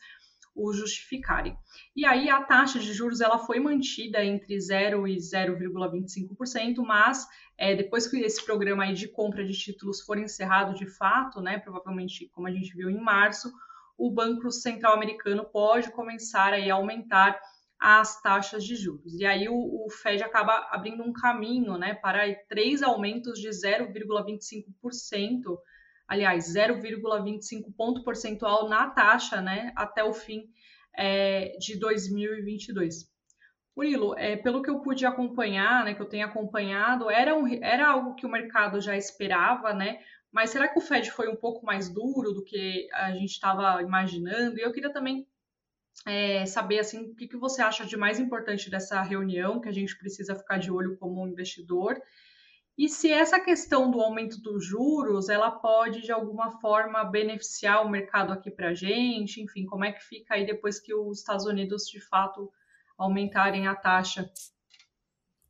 o 0.55 0.73
justificarem. 0.73 1.57
E 1.95 2.05
aí 2.05 2.29
a 2.29 2.43
taxa 2.43 2.79
de 2.79 2.93
juros 2.93 3.21
ela 3.21 3.39
foi 3.39 3.61
mantida 3.61 4.25
entre 4.25 4.61
0 4.61 5.07
e 5.07 5.17
0,25%, 5.17 6.85
mas 6.85 7.27
é, 7.57 7.75
depois 7.75 8.07
que 8.07 8.19
esse 8.19 8.45
programa 8.45 8.93
de 8.93 9.09
compra 9.09 9.45
de 9.45 9.53
títulos 9.53 10.01
for 10.01 10.19
encerrado 10.19 10.75
de 10.75 10.87
fato, 10.87 11.41
né, 11.41 11.59
provavelmente 11.59 12.29
como 12.29 12.47
a 12.47 12.51
gente 12.51 12.75
viu 12.75 12.91
em 12.91 13.01
março, 13.01 13.53
o 13.97 14.11
Banco 14.11 14.51
Central 14.51 14.95
Americano 14.95 15.45
pode 15.45 15.91
começar 15.93 16.55
aí 16.55 16.71
a 16.71 16.75
aumentar 16.75 17.39
as 17.79 18.21
taxas 18.21 18.65
de 18.65 18.77
juros. 18.77 19.19
E 19.19 19.25
aí 19.25 19.49
o, 19.49 19.55
o 19.55 19.89
Fed 19.91 20.23
acaba 20.23 20.69
abrindo 20.71 21.03
um 21.03 21.13
caminho 21.13 21.79
né, 21.79 21.95
para 21.95 22.35
três 22.49 22.83
aumentos 22.83 23.39
de 23.39 23.49
0,25% 23.49 25.59
aliás, 26.11 26.53
0,25 26.53 27.73
ponto 27.77 28.03
percentual 28.03 28.69
na 28.69 28.91
taxa, 28.91 29.41
né, 29.41 29.73
até 29.77 30.03
o 30.03 30.13
fim 30.13 30.51
é, 30.93 31.57
de 31.57 31.79
2022. 31.79 33.09
Murilo, 33.77 34.19
é, 34.19 34.37
pelo 34.37 34.61
que 34.61 34.69
eu 34.69 34.81
pude 34.81 35.07
acompanhar, 35.07 35.85
né, 35.85 35.95
que 35.95 36.03
eu 36.03 36.09
tenho 36.09 36.27
acompanhado, 36.27 37.09
era, 37.09 37.37
um, 37.37 37.47
era 37.63 37.89
algo 37.89 38.17
que 38.17 38.27
o 38.27 38.31
mercado 38.31 38.81
já 38.81 38.97
esperava, 38.97 39.73
né? 39.73 40.01
Mas 40.33 40.51
será 40.51 40.67
que 40.67 40.79
o 40.79 40.83
Fed 40.83 41.13
foi 41.13 41.29
um 41.29 41.37
pouco 41.37 41.65
mais 41.65 41.89
duro 41.89 42.33
do 42.33 42.43
que 42.43 42.89
a 42.93 43.13
gente 43.13 43.31
estava 43.31 43.81
imaginando? 43.81 44.59
E 44.59 44.63
eu 44.63 44.73
queria 44.73 44.93
também 44.93 45.27
é, 46.07 46.45
saber 46.45 46.81
assim, 46.81 47.13
o 47.13 47.15
que, 47.15 47.29
que 47.29 47.37
você 47.37 47.63
acha 47.63 47.87
de 47.87 47.97
mais 47.97 48.19
importante 48.19 48.69
dessa 48.69 49.01
reunião 49.01 49.61
que 49.61 49.69
a 49.69 49.73
gente 49.73 49.97
precisa 49.97 50.35
ficar 50.35 50.59
de 50.59 50.73
olho 50.73 50.97
como 50.99 51.27
investidor 51.27 52.01
e 52.81 52.89
se 52.89 53.13
essa 53.13 53.39
questão 53.39 53.91
do 53.91 54.01
aumento 54.01 54.41
dos 54.41 54.65
juros, 54.65 55.29
ela 55.29 55.51
pode 55.51 56.01
de 56.01 56.11
alguma 56.11 56.51
forma 56.63 57.05
beneficiar 57.05 57.85
o 57.85 57.91
mercado 57.91 58.33
aqui 58.33 58.51
para 58.51 58.71
a 58.71 58.75
gente, 58.75 59.43
enfim, 59.43 59.67
como 59.67 59.85
é 59.85 59.93
que 59.93 60.03
fica 60.03 60.33
aí 60.33 60.47
depois 60.47 60.81
que 60.81 60.95
os 60.95 61.19
Estados 61.19 61.45
Unidos 61.45 61.85
de 61.85 62.01
fato 62.01 62.51
aumentarem 62.97 63.67
a 63.67 63.75
taxa? 63.75 64.33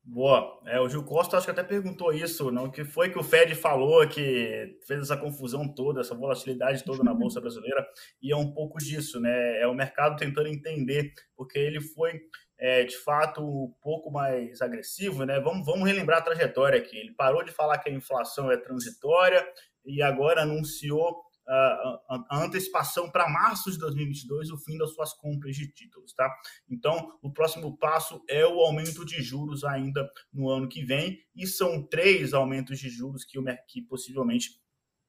Boa. 0.02 0.60
É, 0.66 0.80
o 0.80 0.88
Gil 0.88 1.04
Costa 1.04 1.36
acho 1.36 1.46
que 1.46 1.52
até 1.52 1.62
perguntou 1.62 2.12
isso, 2.12 2.50
não? 2.50 2.64
O 2.64 2.72
que 2.72 2.84
foi 2.84 3.10
que 3.10 3.18
o 3.18 3.22
Fed 3.22 3.54
falou 3.54 4.04
que 4.08 4.76
fez 4.84 5.02
essa 5.02 5.16
confusão 5.16 5.72
toda, 5.72 6.00
essa 6.00 6.16
volatilidade 6.16 6.82
toda 6.82 7.04
na 7.04 7.14
Bolsa 7.14 7.38
Brasileira? 7.40 7.86
E 8.20 8.32
é 8.32 8.36
um 8.36 8.52
pouco 8.52 8.78
disso, 8.78 9.20
né? 9.20 9.60
É 9.60 9.68
o 9.68 9.74
mercado 9.74 10.16
tentando 10.16 10.48
entender, 10.48 11.12
porque 11.36 11.60
ele 11.60 11.80
foi 11.80 12.20
é, 12.60 12.84
de 12.84 12.96
fato 12.98 13.42
um 13.42 13.72
pouco 13.80 14.10
mais 14.10 14.60
agressivo, 14.60 15.24
né? 15.24 15.40
Vamos, 15.40 15.64
vamos 15.64 15.88
relembrar 15.88 16.18
a 16.18 16.22
trajetória 16.22 16.78
aqui. 16.78 16.96
Ele 16.96 17.12
parou 17.12 17.42
de 17.42 17.50
falar 17.50 17.78
que 17.78 17.88
a 17.88 17.92
inflação 17.92 18.52
é 18.52 18.56
transitória 18.58 19.46
e 19.84 20.02
agora 20.02 20.42
anunciou 20.42 21.24
a, 21.48 22.26
a 22.28 22.44
antecipação 22.44 23.10
para 23.10 23.28
março 23.28 23.72
de 23.72 23.78
2022 23.78 24.50
o 24.50 24.58
fim 24.58 24.76
das 24.78 24.94
suas 24.94 25.12
compras 25.14 25.56
de 25.56 25.72
títulos, 25.72 26.12
tá? 26.12 26.32
Então, 26.68 27.18
o 27.22 27.32
próximo 27.32 27.76
passo 27.76 28.22
é 28.28 28.46
o 28.46 28.60
aumento 28.60 29.04
de 29.04 29.20
juros 29.22 29.64
ainda 29.64 30.08
no 30.32 30.48
ano 30.48 30.68
que 30.68 30.84
vem 30.84 31.18
e 31.34 31.46
são 31.46 31.82
três 31.82 32.34
aumentos 32.34 32.78
de 32.78 32.88
juros 32.88 33.24
que, 33.24 33.38
o, 33.38 33.44
que 33.66 33.82
possivelmente 33.82 34.60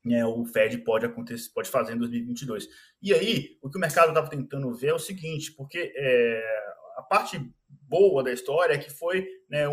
né, 0.03 0.25
o 0.25 0.43
Fed 0.45 0.79
pode 0.79 1.05
acontecer, 1.05 1.51
pode 1.53 1.69
fazer 1.69 1.93
em 1.93 1.99
2022. 1.99 2.67
E 3.01 3.13
aí, 3.13 3.57
o 3.61 3.69
que 3.69 3.77
o 3.77 3.81
mercado 3.81 4.09
estava 4.09 4.29
tentando 4.29 4.73
ver 4.73 4.87
é 4.87 4.93
o 4.93 4.99
seguinte, 4.99 5.53
porque 5.53 5.93
é, 5.95 6.60
a 6.97 7.01
parte 7.01 7.39
boa 7.67 8.23
da 8.23 8.31
história 8.31 8.73
é 8.73 8.77
que 8.77 8.89
foi, 8.89 9.27
né, 9.49 9.65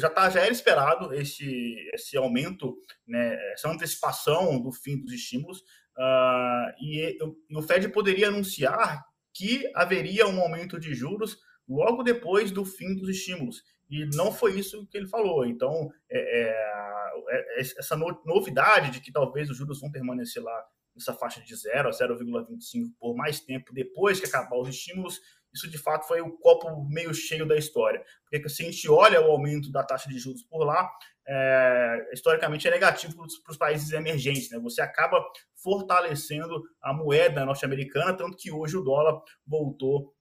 já, 0.00 0.08
tá, 0.08 0.30
já 0.30 0.40
era 0.40 0.52
esperado 0.52 1.12
esse, 1.14 1.76
esse 1.92 2.16
aumento, 2.16 2.76
né, 3.06 3.36
essa 3.52 3.68
antecipação 3.70 4.60
do 4.60 4.72
fim 4.72 4.98
dos 4.98 5.12
estímulos, 5.12 5.58
uh, 5.96 6.72
e, 6.80 7.18
e 7.50 7.56
o 7.56 7.62
Fed 7.62 7.88
poderia 7.90 8.28
anunciar 8.28 9.04
que 9.34 9.70
haveria 9.74 10.26
um 10.26 10.40
aumento 10.40 10.80
de 10.80 10.94
juros 10.94 11.38
logo 11.68 12.02
depois 12.02 12.50
do 12.50 12.64
fim 12.64 12.94
dos 12.94 13.08
estímulos. 13.08 13.62
E 13.88 14.06
não 14.16 14.32
foi 14.32 14.58
isso 14.58 14.86
que 14.88 14.96
ele 14.96 15.06
falou. 15.06 15.44
Então, 15.44 15.90
é, 16.10 16.42
é, 16.42 17.60
é, 17.60 17.60
essa 17.60 17.96
novidade 18.24 18.90
de 18.90 19.00
que 19.00 19.12
talvez 19.12 19.50
os 19.50 19.56
juros 19.56 19.80
vão 19.80 19.90
permanecer 19.90 20.42
lá 20.42 20.64
nessa 20.94 21.12
faixa 21.12 21.40
de 21.42 21.54
0 21.54 21.88
a 21.88 21.92
0,25 21.92 22.92
por 22.98 23.14
mais 23.14 23.38
tempo 23.40 23.72
depois 23.72 24.18
que 24.18 24.26
acabar 24.26 24.56
os 24.58 24.68
estímulos, 24.68 25.20
isso 25.56 25.68
de 25.68 25.78
fato 25.78 26.06
foi 26.06 26.20
o 26.20 26.36
copo 26.38 26.84
meio 26.88 27.12
cheio 27.14 27.46
da 27.46 27.56
história. 27.56 28.04
Porque 28.30 28.48
se 28.48 28.62
a 28.62 28.66
gente 28.66 28.88
olha 28.88 29.20
o 29.20 29.30
aumento 29.30 29.72
da 29.72 29.82
taxa 29.82 30.08
de 30.08 30.18
juros 30.18 30.42
por 30.42 30.64
lá, 30.64 30.90
é, 31.26 32.10
historicamente 32.12 32.68
é 32.68 32.70
negativo 32.70 33.16
para 33.16 33.52
os 33.52 33.56
países 33.56 33.92
emergentes. 33.92 34.50
Né? 34.50 34.58
Você 34.60 34.80
acaba 34.80 35.24
fortalecendo 35.62 36.62
a 36.82 36.92
moeda 36.92 37.44
norte-americana, 37.44 38.16
tanto 38.16 38.36
que 38.36 38.52
hoje 38.52 38.76
o 38.76 38.82
dólar 38.82 39.20
voltou 39.46 40.14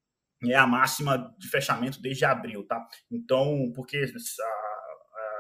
é 0.44 0.56
a 0.56 0.68
máxima 0.68 1.34
de 1.38 1.48
fechamento 1.48 2.02
desde 2.02 2.26
abril, 2.26 2.68
tá? 2.68 2.86
Então, 3.10 3.72
porque 3.74 4.06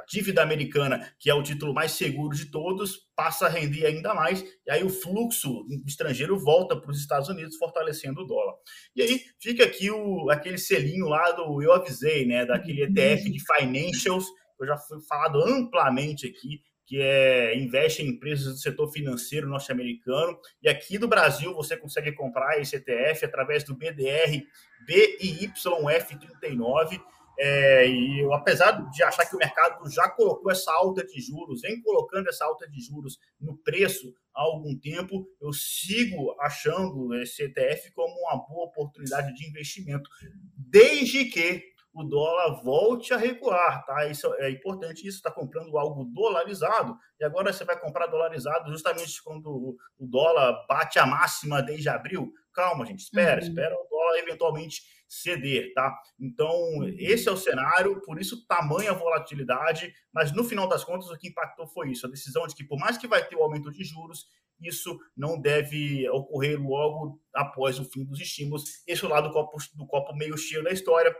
dívida 0.07 0.41
americana, 0.41 1.13
que 1.19 1.29
é 1.29 1.33
o 1.33 1.43
título 1.43 1.73
mais 1.73 1.91
seguro 1.91 2.35
de 2.35 2.51
todos, 2.51 3.05
passa 3.15 3.45
a 3.45 3.49
render 3.49 3.85
ainda 3.85 4.13
mais, 4.13 4.43
e 4.65 4.71
aí 4.71 4.83
o 4.83 4.89
fluxo 4.89 5.65
estrangeiro 5.85 6.37
volta 6.37 6.79
para 6.79 6.91
os 6.91 6.99
Estados 6.99 7.29
Unidos, 7.29 7.57
fortalecendo 7.57 8.21
o 8.21 8.25
dólar. 8.25 8.55
E 8.95 9.01
aí 9.01 9.21
fica 9.39 9.63
aqui 9.63 9.89
o, 9.89 10.29
aquele 10.29 10.57
selinho 10.57 11.07
lá 11.07 11.31
do 11.31 11.61
eu 11.61 11.73
avisei, 11.73 12.25
né, 12.25 12.45
daquele 12.45 12.83
ETF 12.83 13.29
de 13.29 13.39
financials, 13.39 14.25
que 14.57 14.63
eu 14.63 14.67
já 14.67 14.77
fui 14.77 14.99
falado 15.07 15.41
amplamente 15.41 16.27
aqui, 16.27 16.61
que 16.85 17.01
é, 17.01 17.57
investe 17.57 18.03
em 18.03 18.09
empresas 18.09 18.53
do 18.53 18.59
setor 18.59 18.91
financeiro 18.91 19.49
norte-americano. 19.49 20.37
E 20.61 20.69
aqui 20.69 20.97
do 20.97 21.07
Brasil 21.07 21.53
você 21.53 21.75
consegue 21.75 22.11
comprar 22.11 22.59
esse 22.59 22.75
ETF 22.75 23.25
através 23.25 23.63
do 23.63 23.75
BDR 23.75 24.43
BIYF39. 24.87 27.01
É, 27.37 27.87
e 27.87 28.19
eu, 28.19 28.33
apesar 28.33 28.71
de 28.89 29.03
achar 29.03 29.25
que 29.25 29.35
o 29.35 29.39
mercado 29.39 29.89
já 29.89 30.09
colocou 30.09 30.51
essa 30.51 30.71
alta 30.71 31.05
de 31.05 31.19
juros, 31.21 31.61
vem 31.61 31.81
colocando 31.81 32.29
essa 32.29 32.45
alta 32.45 32.67
de 32.69 32.79
juros 32.81 33.17
no 33.39 33.57
preço 33.57 34.13
há 34.33 34.41
algum 34.41 34.77
tempo, 34.77 35.27
eu 35.41 35.51
sigo 35.53 36.35
achando 36.39 37.13
esse 37.15 37.43
ETF 37.43 37.91
como 37.93 38.13
uma 38.21 38.45
boa 38.47 38.67
oportunidade 38.67 39.33
de 39.33 39.47
investimento, 39.47 40.09
desde 40.57 41.25
que 41.25 41.63
o 41.93 42.03
dólar 42.03 42.61
volte 42.61 43.13
a 43.13 43.17
recuar, 43.17 43.85
tá? 43.85 44.05
Isso 44.07 44.33
é 44.35 44.49
importante, 44.51 45.07
isso 45.07 45.17
está 45.17 45.31
comprando 45.31 45.77
algo 45.77 46.03
dolarizado, 46.03 46.97
e 47.17 47.23
agora 47.23 47.53
você 47.53 47.63
vai 47.63 47.79
comprar 47.79 48.07
dolarizado 48.07 48.69
justamente 48.69 49.23
quando 49.23 49.77
o 49.97 50.05
dólar 50.05 50.65
bate 50.67 50.99
a 50.99 51.05
máxima 51.05 51.63
desde 51.63 51.87
abril. 51.87 52.33
Calma, 52.53 52.85
gente, 52.85 52.99
espera, 52.99 53.41
uhum. 53.41 53.47
espera 53.47 53.73
o 53.73 53.87
dólar 53.89 54.17
eventualmente 54.17 54.81
ceder, 55.07 55.73
tá? 55.73 55.95
Então, 56.19 56.51
esse 56.97 57.27
é 57.27 57.31
o 57.31 57.37
cenário, 57.37 58.01
por 58.01 58.19
isso 58.19 58.45
tamanha 58.47 58.93
volatilidade, 58.93 59.93
mas 60.13 60.31
no 60.33 60.43
final 60.43 60.67
das 60.67 60.83
contas 60.83 61.09
o 61.09 61.17
que 61.17 61.29
impactou 61.29 61.67
foi 61.67 61.91
isso, 61.91 62.05
a 62.05 62.09
decisão 62.09 62.45
de 62.47 62.55
que 62.55 62.63
por 62.63 62.79
mais 62.79 62.97
que 62.97 63.07
vai 63.07 63.25
ter 63.25 63.35
o 63.35 63.43
aumento 63.43 63.71
de 63.71 63.83
juros, 63.83 64.25
isso 64.61 64.97
não 65.15 65.39
deve 65.39 66.09
ocorrer 66.09 66.61
logo 66.61 67.21
após 67.33 67.79
o 67.79 67.85
fim 67.85 68.05
dos 68.05 68.19
estímulos. 68.21 68.63
Esse 68.87 69.03
é 69.03 69.07
o 69.07 69.11
lado 69.11 69.27
do 69.27 69.33
copo, 69.33 69.57
do 69.75 69.85
copo 69.85 70.15
meio 70.15 70.37
cheio 70.37 70.63
da 70.63 70.71
história, 70.71 71.15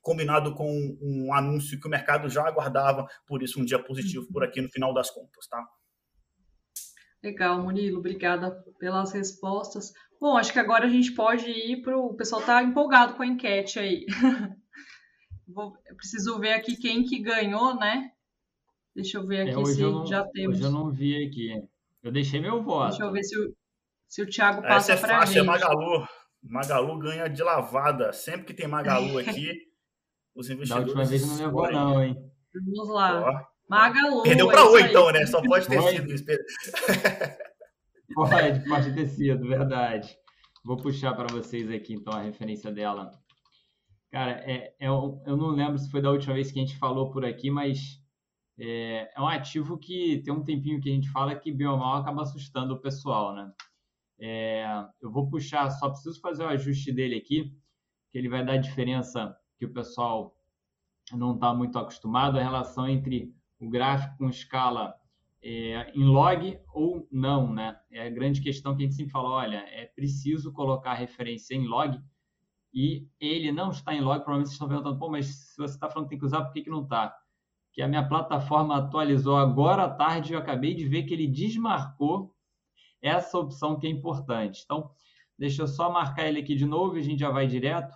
combinado 0.00 0.54
com 0.54 0.68
um 1.00 1.32
anúncio 1.32 1.78
que 1.78 1.86
o 1.86 1.90
mercado 1.90 2.28
já 2.28 2.46
aguardava, 2.46 3.06
por 3.26 3.42
isso 3.42 3.60
um 3.60 3.64
dia 3.64 3.78
positivo 3.78 4.26
por 4.32 4.42
aqui 4.42 4.60
no 4.60 4.68
final 4.68 4.92
das 4.92 5.10
contas, 5.10 5.46
tá? 5.46 5.64
Legal, 7.22 7.62
Murilo, 7.62 7.98
obrigada 7.98 8.50
pelas 8.78 9.12
respostas. 9.12 9.92
Bom, 10.20 10.36
acho 10.36 10.52
que 10.52 10.58
agora 10.58 10.86
a 10.86 10.88
gente 10.88 11.12
pode 11.12 11.48
ir 11.48 11.82
para 11.82 11.96
o 11.96 12.14
pessoal 12.14 12.42
tá 12.42 12.62
empolgado 12.62 13.14
com 13.14 13.22
a 13.22 13.26
enquete 13.26 13.78
aí. 13.78 14.06
Vou, 15.46 15.76
eu 15.86 15.94
preciso 15.94 16.38
ver 16.38 16.54
aqui 16.54 16.76
quem 16.76 17.04
que 17.04 17.18
ganhou, 17.20 17.76
né? 17.76 18.10
Deixa 18.94 19.18
eu 19.18 19.26
ver 19.26 19.48
é, 19.48 19.50
aqui 19.50 19.60
é, 19.60 19.64
se 19.64 19.82
não, 19.82 20.06
já 20.06 20.24
temos. 20.24 20.56
Hoje 20.56 20.64
eu 20.64 20.70
não 20.70 20.90
vi 20.90 21.26
aqui. 21.26 21.62
Eu 22.02 22.10
deixei 22.10 22.40
meu 22.40 22.62
voto. 22.62 22.90
Deixa 22.90 23.04
eu 23.04 23.12
ver 23.12 23.22
se 23.22 23.38
o, 23.38 23.54
se 24.08 24.22
o 24.22 24.28
Thiago 24.28 24.62
passa 24.62 24.96
para 24.96 25.20
a 25.20 25.22
é 25.22 25.26
gente. 25.26 25.38
É 25.38 25.42
Magalu. 25.42 26.06
Magalu 26.42 26.98
ganha 26.98 27.28
de 27.28 27.42
lavada. 27.42 28.12
Sempre 28.12 28.46
que 28.46 28.54
tem 28.54 28.66
Magalu 28.66 29.18
aqui, 29.20 29.52
os 30.34 30.50
investidores. 30.50 30.68
Da 30.68 31.00
última 31.00 31.04
vez 31.04 31.26
não 31.26 31.36
levou, 31.36 31.70
não, 31.70 32.02
hein? 32.02 32.16
Vamos 32.54 32.88
lá. 32.88 33.48
Magalu. 33.68 34.22
Perdeu 34.22 34.48
para 34.48 34.68
oi, 34.68 34.82
então, 34.82 35.10
né? 35.12 35.26
Só 35.26 35.42
pode 35.42 35.66
ter 35.66 35.80
sido. 35.80 36.24
pode, 38.14 38.68
pode 38.68 38.94
ter 38.94 39.06
sido, 39.06 39.48
verdade. 39.48 40.16
Vou 40.64 40.76
puxar 40.76 41.14
para 41.14 41.32
vocês 41.32 41.70
aqui, 41.70 41.94
então, 41.94 42.12
a 42.12 42.22
referência 42.22 42.70
dela. 42.70 43.10
Cara, 44.10 44.32
é, 44.44 44.74
é, 44.78 44.88
eu 44.88 45.22
não 45.26 45.48
lembro 45.48 45.78
se 45.78 45.90
foi 45.90 46.02
da 46.02 46.10
última 46.10 46.34
vez 46.34 46.52
que 46.52 46.60
a 46.60 46.62
gente 46.62 46.78
falou 46.78 47.10
por 47.10 47.24
aqui, 47.24 47.50
mas 47.50 47.98
é, 48.58 49.10
é 49.16 49.20
um 49.20 49.26
ativo 49.26 49.78
que 49.78 50.22
tem 50.22 50.32
um 50.32 50.44
tempinho 50.44 50.80
que 50.80 50.90
a 50.90 50.92
gente 50.92 51.10
fala 51.10 51.34
que 51.34 51.50
biomal 51.50 51.96
acaba 51.96 52.22
assustando 52.22 52.74
o 52.74 52.80
pessoal, 52.80 53.34
né? 53.34 53.50
É, 54.20 54.64
eu 55.00 55.10
vou 55.10 55.28
puxar, 55.28 55.68
só 55.70 55.88
preciso 55.88 56.20
fazer 56.20 56.44
o 56.44 56.48
ajuste 56.48 56.92
dele 56.92 57.16
aqui, 57.16 57.52
que 58.12 58.18
ele 58.18 58.28
vai 58.28 58.44
dar 58.44 58.58
diferença 58.58 59.34
que 59.58 59.64
o 59.64 59.72
pessoal 59.72 60.36
não 61.10 61.34
está 61.34 61.52
muito 61.52 61.78
acostumado, 61.78 62.38
a 62.38 62.42
relação 62.42 62.86
entre 62.88 63.34
o 63.62 63.70
gráfico 63.70 64.18
com 64.18 64.28
escala 64.28 64.92
é, 65.40 65.90
em 65.94 66.04
log 66.04 66.58
ou 66.74 67.06
não, 67.10 67.52
né? 67.52 67.78
É 67.92 68.06
a 68.06 68.10
grande 68.10 68.40
questão 68.40 68.76
que 68.76 68.82
a 68.82 68.86
gente 68.86 68.96
sempre 68.96 69.12
fala, 69.12 69.30
olha, 69.30 69.64
é 69.70 69.86
preciso 69.86 70.52
colocar 70.52 70.90
a 70.90 70.96
referência 70.96 71.54
em 71.54 71.66
log 71.66 72.00
e 72.74 73.06
ele 73.20 73.52
não 73.52 73.70
está 73.70 73.94
em 73.94 74.00
log, 74.00 74.18
provavelmente 74.18 74.48
vocês 74.48 74.54
estão 74.54 74.68
perguntando, 74.68 74.98
pô, 74.98 75.08
mas 75.08 75.26
se 75.26 75.56
você 75.56 75.74
está 75.74 75.88
falando 75.88 76.06
que 76.06 76.10
tem 76.10 76.18
que 76.18 76.24
usar, 76.24 76.42
por 76.42 76.52
que, 76.52 76.62
que 76.62 76.70
não 76.70 76.82
está? 76.82 77.16
Que 77.72 77.82
a 77.82 77.88
minha 77.88 78.06
plataforma 78.06 78.76
atualizou 78.76 79.36
agora 79.36 79.84
à 79.84 79.90
tarde 79.90 80.32
e 80.32 80.34
eu 80.34 80.40
acabei 80.40 80.74
de 80.74 80.88
ver 80.88 81.04
que 81.04 81.14
ele 81.14 81.26
desmarcou 81.26 82.34
essa 83.00 83.38
opção 83.38 83.78
que 83.78 83.86
é 83.86 83.90
importante. 83.90 84.62
Então, 84.64 84.90
deixa 85.38 85.62
eu 85.62 85.68
só 85.68 85.90
marcar 85.90 86.26
ele 86.26 86.40
aqui 86.40 86.54
de 86.56 86.66
novo 86.66 86.96
e 86.96 87.00
a 87.00 87.04
gente 87.04 87.20
já 87.20 87.30
vai 87.30 87.46
direto. 87.46 87.94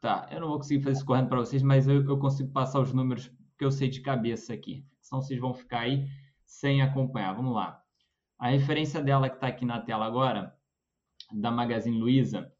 Tá, 0.00 0.26
eu 0.30 0.40
não 0.40 0.48
vou 0.48 0.56
conseguir 0.56 0.82
fazer 0.82 0.96
isso 0.96 1.04
correndo 1.04 1.28
para 1.28 1.38
vocês, 1.38 1.62
mas 1.62 1.86
eu, 1.86 2.02
eu, 2.02 2.18
consigo 2.18 2.50
passar 2.50 2.80
os 2.80 2.92
números 2.92 3.30
que 3.58 3.64
eu 3.64 3.70
sei 3.70 3.88
de 3.88 4.00
cabeça 4.00 4.54
aqui. 4.54 4.86
Senão 5.00 5.20
vocês 5.20 5.38
vão 5.38 5.52
ficar 5.52 5.80
aí 5.80 6.08
sem 6.46 6.80
acompanhar. 6.80 7.34
Vamos 7.34 7.54
lá. 7.54 7.82
A 8.38 8.48
referência 8.48 9.02
dela 9.02 9.28
que 9.28 9.34
está 9.34 9.48
aqui 9.48 9.66
na 9.66 9.78
tela 9.78 10.06
agora, 10.06 10.56
da 11.30 11.50
Magazine 11.50 11.98
Luiza, 11.98 12.50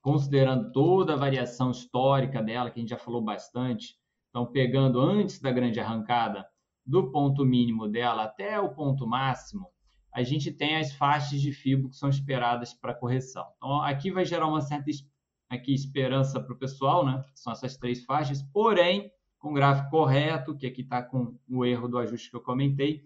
considerando 0.00 0.72
toda 0.72 1.12
a 1.12 1.16
variação 1.16 1.70
histórica 1.70 2.42
dela, 2.42 2.70
que 2.70 2.78
a 2.78 2.82
gente 2.82 2.90
já 2.90 2.98
falou 2.98 3.22
bastante, 3.22 3.98
então 4.30 4.46
pegando 4.46 4.98
antes 4.98 5.38
da 5.38 5.52
grande 5.52 5.78
arrancada, 5.78 6.46
do 6.84 7.10
ponto 7.10 7.44
mínimo 7.44 7.88
dela 7.88 8.24
até 8.24 8.58
o 8.58 8.72
ponto 8.72 9.06
máximo, 9.06 9.68
a 10.12 10.22
gente 10.22 10.50
tem 10.50 10.76
as 10.76 10.92
faixas 10.92 11.42
de 11.42 11.52
fibro 11.52 11.90
que 11.90 11.96
são 11.96 12.08
esperadas 12.08 12.72
para 12.72 12.94
correção. 12.94 13.44
Então, 13.56 13.82
aqui 13.82 14.10
vai 14.10 14.24
gerar 14.24 14.46
uma 14.46 14.62
certa 14.62 14.90
aqui 15.48 15.72
esperança 15.72 16.40
para 16.40 16.54
o 16.54 16.58
pessoal, 16.58 17.04
né? 17.04 17.24
São 17.34 17.52
essas 17.52 17.76
três 17.76 18.04
faixas, 18.04 18.42
porém, 18.42 19.10
com 19.38 19.52
gráfico 19.52 19.90
correto, 19.90 20.56
que 20.56 20.66
aqui 20.66 20.82
está 20.82 21.02
com 21.02 21.38
o 21.48 21.64
erro 21.64 21.88
do 21.88 21.98
ajuste 21.98 22.30
que 22.30 22.36
eu 22.36 22.42
comentei, 22.42 23.04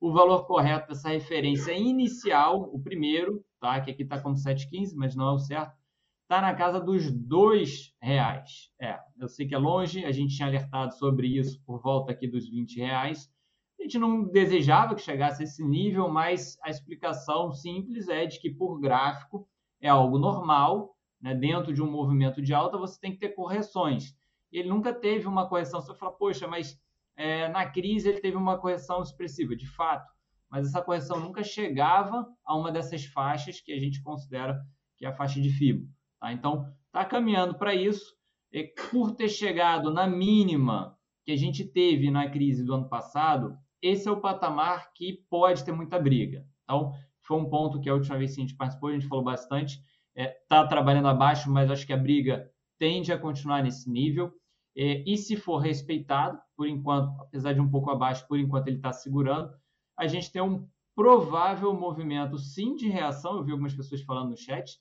o 0.00 0.12
valor 0.12 0.46
correto 0.46 0.88
dessa 0.88 1.10
referência 1.10 1.72
inicial, 1.72 2.68
o 2.72 2.80
primeiro, 2.80 3.44
tá? 3.60 3.80
Que 3.80 3.90
aqui 3.92 4.02
está 4.02 4.20
como 4.20 4.34
7,15, 4.34 4.94
mas 4.96 5.14
não 5.14 5.28
é 5.28 5.32
o 5.32 5.38
certo, 5.38 5.76
está 6.22 6.40
na 6.40 6.54
casa 6.54 6.80
dos 6.80 7.10
dois 7.12 7.94
reais. 8.00 8.72
É, 8.80 8.98
eu 9.18 9.28
sei 9.28 9.46
que 9.46 9.54
é 9.54 9.58
longe, 9.58 10.04
a 10.04 10.10
gente 10.10 10.34
tinha 10.34 10.48
alertado 10.48 10.94
sobre 10.94 11.28
isso 11.28 11.62
por 11.64 11.80
volta 11.80 12.10
aqui 12.10 12.26
dos 12.26 12.48
20 12.48 12.78
reais. 12.78 13.30
A 13.78 13.82
gente 13.82 13.98
não 13.98 14.24
desejava 14.24 14.94
que 14.94 15.02
chegasse 15.02 15.42
a 15.42 15.44
esse 15.44 15.62
nível, 15.62 16.08
mas 16.08 16.58
a 16.62 16.70
explicação 16.70 17.52
simples 17.52 18.08
é 18.08 18.26
de 18.26 18.40
que 18.40 18.50
por 18.50 18.80
gráfico 18.80 19.46
é 19.80 19.88
algo 19.88 20.18
normal, 20.18 20.91
né, 21.22 21.34
dentro 21.34 21.72
de 21.72 21.80
um 21.80 21.90
movimento 21.90 22.42
de 22.42 22.52
alta, 22.52 22.76
você 22.76 22.98
tem 23.00 23.12
que 23.12 23.18
ter 23.18 23.30
correções. 23.30 24.14
Ele 24.50 24.68
nunca 24.68 24.92
teve 24.92 25.28
uma 25.28 25.48
correção. 25.48 25.80
Você 25.80 25.94
fala, 25.94 26.12
poxa, 26.12 26.48
mas 26.48 26.78
é, 27.16 27.48
na 27.48 27.70
crise 27.70 28.08
ele 28.08 28.20
teve 28.20 28.36
uma 28.36 28.58
correção 28.58 29.00
expressiva, 29.02 29.54
de 29.54 29.66
fato. 29.66 30.10
Mas 30.50 30.66
essa 30.66 30.82
correção 30.82 31.20
nunca 31.20 31.42
chegava 31.42 32.26
a 32.44 32.56
uma 32.56 32.72
dessas 32.72 33.06
faixas 33.06 33.60
que 33.60 33.72
a 33.72 33.78
gente 33.78 34.02
considera 34.02 34.60
que 34.98 35.06
é 35.06 35.08
a 35.08 35.14
faixa 35.14 35.40
de 35.40 35.48
fibra. 35.48 35.86
Tá? 36.20 36.32
Então, 36.32 36.66
está 36.86 37.04
caminhando 37.04 37.54
para 37.54 37.74
isso. 37.74 38.14
E 38.52 38.64
por 38.90 39.12
ter 39.12 39.28
chegado 39.28 39.90
na 39.90 40.06
mínima 40.06 40.98
que 41.24 41.32
a 41.32 41.36
gente 41.36 41.64
teve 41.64 42.10
na 42.10 42.28
crise 42.28 42.64
do 42.64 42.74
ano 42.74 42.88
passado, 42.88 43.56
esse 43.80 44.08
é 44.08 44.10
o 44.10 44.20
patamar 44.20 44.92
que 44.92 45.24
pode 45.30 45.64
ter 45.64 45.72
muita 45.72 45.98
briga. 45.98 46.44
Então, 46.64 46.92
foi 47.22 47.38
um 47.38 47.48
ponto 47.48 47.80
que 47.80 47.88
a 47.88 47.94
última 47.94 48.18
vez 48.18 48.34
que 48.34 48.40
a 48.40 48.44
gente 48.44 48.56
participou, 48.56 48.90
a 48.90 48.92
gente 48.92 49.06
falou 49.06 49.24
bastante 49.24 49.80
está 50.14 50.30
é, 50.30 50.42
tá 50.48 50.66
trabalhando 50.66 51.08
abaixo, 51.08 51.50
mas 51.50 51.70
acho 51.70 51.86
que 51.86 51.92
a 51.92 51.96
briga 51.96 52.50
tende 52.78 53.12
a 53.12 53.18
continuar 53.18 53.62
nesse 53.62 53.90
nível. 53.90 54.32
É, 54.76 55.02
e 55.06 55.16
se 55.16 55.36
for 55.36 55.58
respeitado, 55.58 56.38
por 56.56 56.66
enquanto, 56.66 57.20
apesar 57.20 57.52
de 57.52 57.60
um 57.60 57.70
pouco 57.70 57.90
abaixo, 57.90 58.26
por 58.26 58.38
enquanto 58.38 58.68
ele 58.68 58.76
está 58.76 58.92
segurando, 58.92 59.52
a 59.96 60.06
gente 60.06 60.30
tem 60.30 60.42
um 60.42 60.66
provável 60.94 61.72
movimento, 61.74 62.38
sim, 62.38 62.74
de 62.74 62.88
reação. 62.88 63.36
Eu 63.36 63.44
vi 63.44 63.52
algumas 63.52 63.74
pessoas 63.74 64.02
falando 64.02 64.30
no 64.30 64.36
chat, 64.36 64.78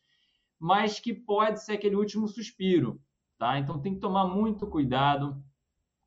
mas 0.59 0.99
que 0.99 1.13
pode 1.13 1.63
ser 1.63 1.73
aquele 1.73 1.95
último 1.95 2.27
suspiro. 2.27 3.01
Tá? 3.37 3.57
Então 3.57 3.81
tem 3.81 3.93
que 3.93 3.99
tomar 3.99 4.27
muito 4.27 4.67
cuidado. 4.67 5.43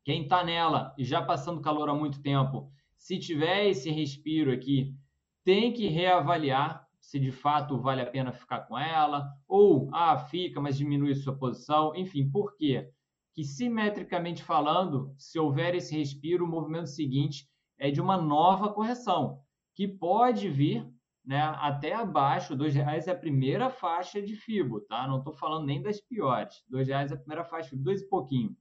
Quem 0.03 0.23
está 0.23 0.43
nela 0.43 0.93
e 0.97 1.03
já 1.03 1.21
passando 1.21 1.61
calor 1.61 1.89
há 1.89 1.93
muito 1.93 2.21
tempo, 2.21 2.71
se 2.97 3.19
tiver 3.19 3.67
esse 3.67 3.89
respiro 3.89 4.51
aqui, 4.51 4.95
tem 5.43 5.73
que 5.73 5.87
reavaliar 5.87 6.84
se 7.05 7.19
de 7.19 7.31
fato 7.31 7.79
vale 7.79 8.01
a 8.01 8.05
pena 8.05 8.31
ficar 8.31 8.61
com 8.61 8.77
ela, 8.77 9.31
ou, 9.47 9.89
ah, 9.93 10.17
fica, 10.17 10.59
mas 10.59 10.75
diminui 10.75 11.13
sua 11.13 11.37
posição, 11.37 11.95
enfim, 11.95 12.29
por 12.29 12.55
quê? 12.55 12.89
Que 13.35 13.43
simetricamente 13.43 14.41
falando, 14.41 15.13
se 15.15 15.37
houver 15.37 15.75
esse 15.75 15.95
respiro, 15.95 16.45
o 16.45 16.47
movimento 16.47 16.87
seguinte 16.87 17.47
é 17.77 17.91
de 17.91 18.01
uma 18.01 18.17
nova 18.17 18.73
correção, 18.73 19.39
que 19.75 19.87
pode 19.87 20.49
vir 20.49 20.89
né, 21.23 21.41
até 21.57 21.93
abaixo, 21.93 22.55
R$ 22.55 22.69
reais 22.69 23.07
é 23.07 23.11
a 23.11 23.17
primeira 23.17 23.69
faixa 23.69 24.19
de 24.19 24.35
FIBO, 24.35 24.81
tá? 24.81 25.07
Não 25.07 25.19
estou 25.19 25.33
falando 25.33 25.65
nem 25.65 25.81
das 25.81 26.01
piores. 26.01 26.63
R$ 26.71 26.83
reais 26.83 27.11
é 27.11 27.15
a 27.15 27.17
primeira 27.17 27.43
faixa, 27.43 27.69
FIBO, 27.69 27.83
dois 27.83 28.01
e 28.01 28.09
pouquinho. 28.09 28.55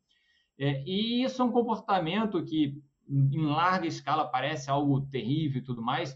É, 0.59 0.83
e 0.85 1.23
isso 1.25 1.41
é 1.41 1.45
um 1.45 1.53
comportamento 1.53 2.45
que, 2.45 2.79
em 3.09 3.47
larga 3.47 3.87
escala, 3.87 4.31
parece 4.31 4.71
algo 4.71 5.01
terrível 5.07 5.61
e 5.61 5.65
tudo 5.65 5.83
mais, 5.83 6.15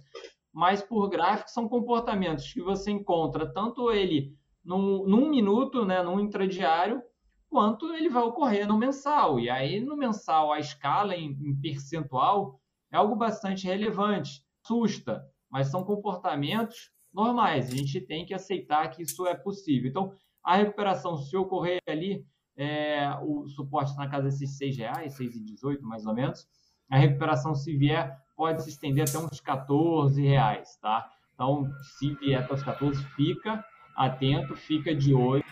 mas 0.59 0.83
por 0.83 1.09
gráfico 1.09 1.49
são 1.49 1.68
comportamentos 1.68 2.53
que 2.53 2.61
você 2.61 2.90
encontra 2.90 3.47
tanto 3.47 3.92
ele 3.92 4.37
num, 4.64 5.07
num 5.07 5.31
minuto, 5.31 5.85
né, 5.85 6.03
num 6.03 6.18
intradiário, 6.18 7.01
quanto 7.49 7.94
ele 7.94 8.09
vai 8.09 8.25
ocorrer 8.25 8.66
no 8.66 8.77
mensal. 8.77 9.38
E 9.38 9.49
aí, 9.49 9.79
no 9.79 9.97
mensal, 9.97 10.53
a 10.53 10.59
escala 10.59 11.14
em, 11.14 11.31
em 11.40 11.57
percentual 11.61 12.61
é 12.90 12.97
algo 12.97 13.14
bastante 13.14 13.68
relevante. 13.68 14.42
Assusta, 14.64 15.25
mas 15.49 15.68
são 15.68 15.85
comportamentos 15.85 16.90
normais. 17.14 17.68
A 17.68 17.77
gente 17.77 18.01
tem 18.01 18.27
que 18.27 18.35
aceitar 18.35 18.88
que 18.88 19.03
isso 19.03 19.29
é 19.29 19.37
possível. 19.37 19.88
Então, 19.88 20.12
a 20.42 20.57
recuperação, 20.57 21.16
se 21.18 21.37
ocorrer 21.37 21.79
ali, 21.87 22.27
é, 22.57 23.09
o 23.23 23.47
suporte 23.47 23.97
na 23.97 24.09
casa 24.09 24.25
desses 24.25 24.61
R$ 24.61 24.73
reais, 24.73 25.16
6,18 25.16 25.83
mais 25.83 26.05
ou 26.05 26.14
menos, 26.14 26.49
a 26.90 26.96
recuperação, 26.96 27.55
se 27.55 27.77
vier, 27.77 28.18
pode 28.37 28.62
se 28.62 28.70
estender 28.70 29.09
até 29.09 29.18
uns 29.18 29.40
14 29.40 30.22
reais, 30.22 30.77
tá? 30.81 31.11
Então, 31.35 31.70
se 31.98 32.14
vier 32.14 32.42
até 32.42 32.55
os 32.55 32.62
14, 32.62 33.03
fica 33.14 33.64
atento, 33.96 34.55
fica 34.57 34.94
de 34.94 35.12
olho, 35.12 35.44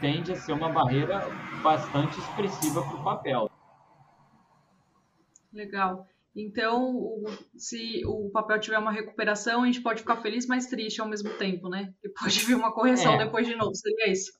tende 0.00 0.32
a 0.32 0.36
ser 0.36 0.52
uma 0.52 0.68
barreira 0.68 1.20
bastante 1.62 2.18
expressiva 2.18 2.82
para 2.82 2.96
o 2.96 3.04
papel. 3.04 3.50
Legal. 5.52 6.06
Então, 6.34 7.22
se 7.56 8.02
o 8.06 8.30
papel 8.30 8.60
tiver 8.60 8.78
uma 8.78 8.92
recuperação, 8.92 9.62
a 9.62 9.66
gente 9.66 9.80
pode 9.80 10.00
ficar 10.00 10.16
feliz, 10.16 10.46
mas 10.46 10.66
triste 10.66 11.00
ao 11.00 11.08
mesmo 11.08 11.30
tempo, 11.30 11.68
né? 11.68 11.92
E 12.02 12.08
pode 12.08 12.38
vir 12.40 12.54
uma 12.54 12.72
correção 12.72 13.14
é. 13.14 13.24
depois 13.24 13.46
de 13.46 13.56
novo, 13.56 13.74
seria 13.74 14.12
isso? 14.12 14.32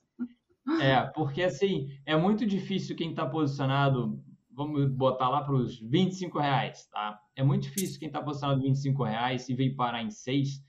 É, 0.81 1.01
porque 1.15 1.41
assim, 1.41 1.87
é 2.05 2.15
muito 2.15 2.45
difícil 2.45 2.95
quem 2.95 3.09
está 3.09 3.25
posicionado, 3.25 4.23
vamos 4.59 4.91
botar 4.91 5.29
lá 5.29 5.41
para 5.41 5.55
os 5.55 5.79
25 5.79 6.37
reais, 6.37 6.85
tá? 6.91 7.17
É 7.33 7.41
muito 7.41 7.63
difícil 7.63 7.97
quem 7.97 8.09
está 8.09 8.21
posicionado 8.21 8.61
25 8.61 9.03
reais 9.05 9.47
e 9.47 9.55
veio 9.55 9.73
parar 9.73 10.03
em 10.03 10.11
6, 10.11 10.61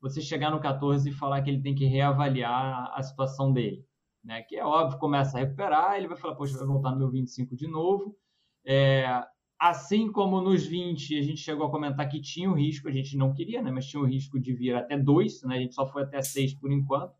você 0.00 0.20
chegar 0.20 0.50
no 0.50 0.58
14 0.58 1.08
e 1.08 1.12
falar 1.12 1.40
que 1.42 1.50
ele 1.50 1.62
tem 1.62 1.72
que 1.72 1.84
reavaliar 1.84 2.92
a 2.92 3.02
situação 3.02 3.52
dele, 3.52 3.86
né? 4.24 4.42
Que 4.42 4.56
é 4.56 4.64
óbvio, 4.64 4.98
começa 4.98 5.38
a 5.38 5.40
recuperar, 5.40 5.96
ele 5.96 6.08
vai 6.08 6.16
falar, 6.16 6.34
poxa, 6.34 6.58
vai 6.58 6.66
voltar 6.66 6.90
no 6.90 6.98
meu 6.98 7.10
25 7.10 7.54
de 7.54 7.68
novo. 7.68 8.16
É, 8.64 9.22
Assim 9.58 10.12
como 10.12 10.42
nos 10.42 10.66
20 10.66 11.18
a 11.18 11.22
gente 11.22 11.40
chegou 11.40 11.66
a 11.66 11.70
comentar 11.70 12.06
que 12.10 12.20
tinha 12.20 12.50
o 12.50 12.54
risco, 12.54 12.88
a 12.88 12.92
gente 12.92 13.16
não 13.16 13.32
queria, 13.32 13.62
né? 13.62 13.70
mas 13.70 13.86
tinha 13.86 14.02
o 14.02 14.06
risco 14.06 14.38
de 14.38 14.52
vir 14.52 14.74
até 14.74 14.98
2, 14.98 15.44
né? 15.44 15.56
a 15.56 15.58
gente 15.60 15.74
só 15.74 15.86
foi 15.86 16.02
até 16.02 16.20
6 16.20 16.54
por 16.56 16.70
enquanto. 16.70 17.14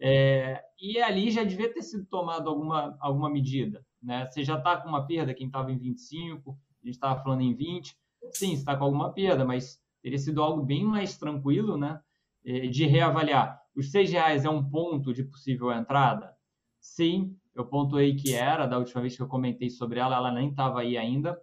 É, 0.00 0.62
e 0.80 1.00
ali 1.00 1.30
já 1.30 1.42
devia 1.42 1.72
ter 1.72 1.82
sido 1.82 2.04
tomado 2.06 2.48
alguma, 2.48 2.96
alguma 3.00 3.30
medida. 3.30 3.84
Né? 4.02 4.26
Você 4.26 4.44
já 4.44 4.58
está 4.58 4.76
com 4.76 4.88
uma 4.88 5.06
perda, 5.06 5.34
quem 5.34 5.46
estava 5.46 5.72
em 5.72 5.78
25, 5.78 6.50
a 6.50 6.86
gente 6.86 6.94
estava 6.94 7.22
falando 7.22 7.42
em 7.42 7.54
20. 7.54 7.96
Sim, 8.32 8.52
está 8.52 8.76
com 8.76 8.84
alguma 8.84 9.12
perda, 9.12 9.44
mas 9.44 9.80
teria 10.02 10.18
sido 10.18 10.42
algo 10.42 10.62
bem 10.62 10.84
mais 10.84 11.16
tranquilo 11.16 11.76
né? 11.76 12.00
É, 12.44 12.66
de 12.68 12.86
reavaliar. 12.86 13.60
Os 13.74 13.92
R$ 13.92 14.04
reais 14.04 14.44
é 14.44 14.50
um 14.50 14.68
ponto 14.68 15.12
de 15.12 15.24
possível 15.24 15.72
entrada? 15.72 16.34
Sim, 16.80 17.36
eu 17.54 17.66
pontuei 17.66 18.14
que 18.14 18.32
era, 18.32 18.66
da 18.66 18.78
última 18.78 19.00
vez 19.00 19.16
que 19.16 19.22
eu 19.22 19.28
comentei 19.28 19.68
sobre 19.68 19.98
ela, 19.98 20.16
ela 20.16 20.32
nem 20.32 20.50
estava 20.50 20.80
aí 20.80 20.96
ainda 20.96 21.36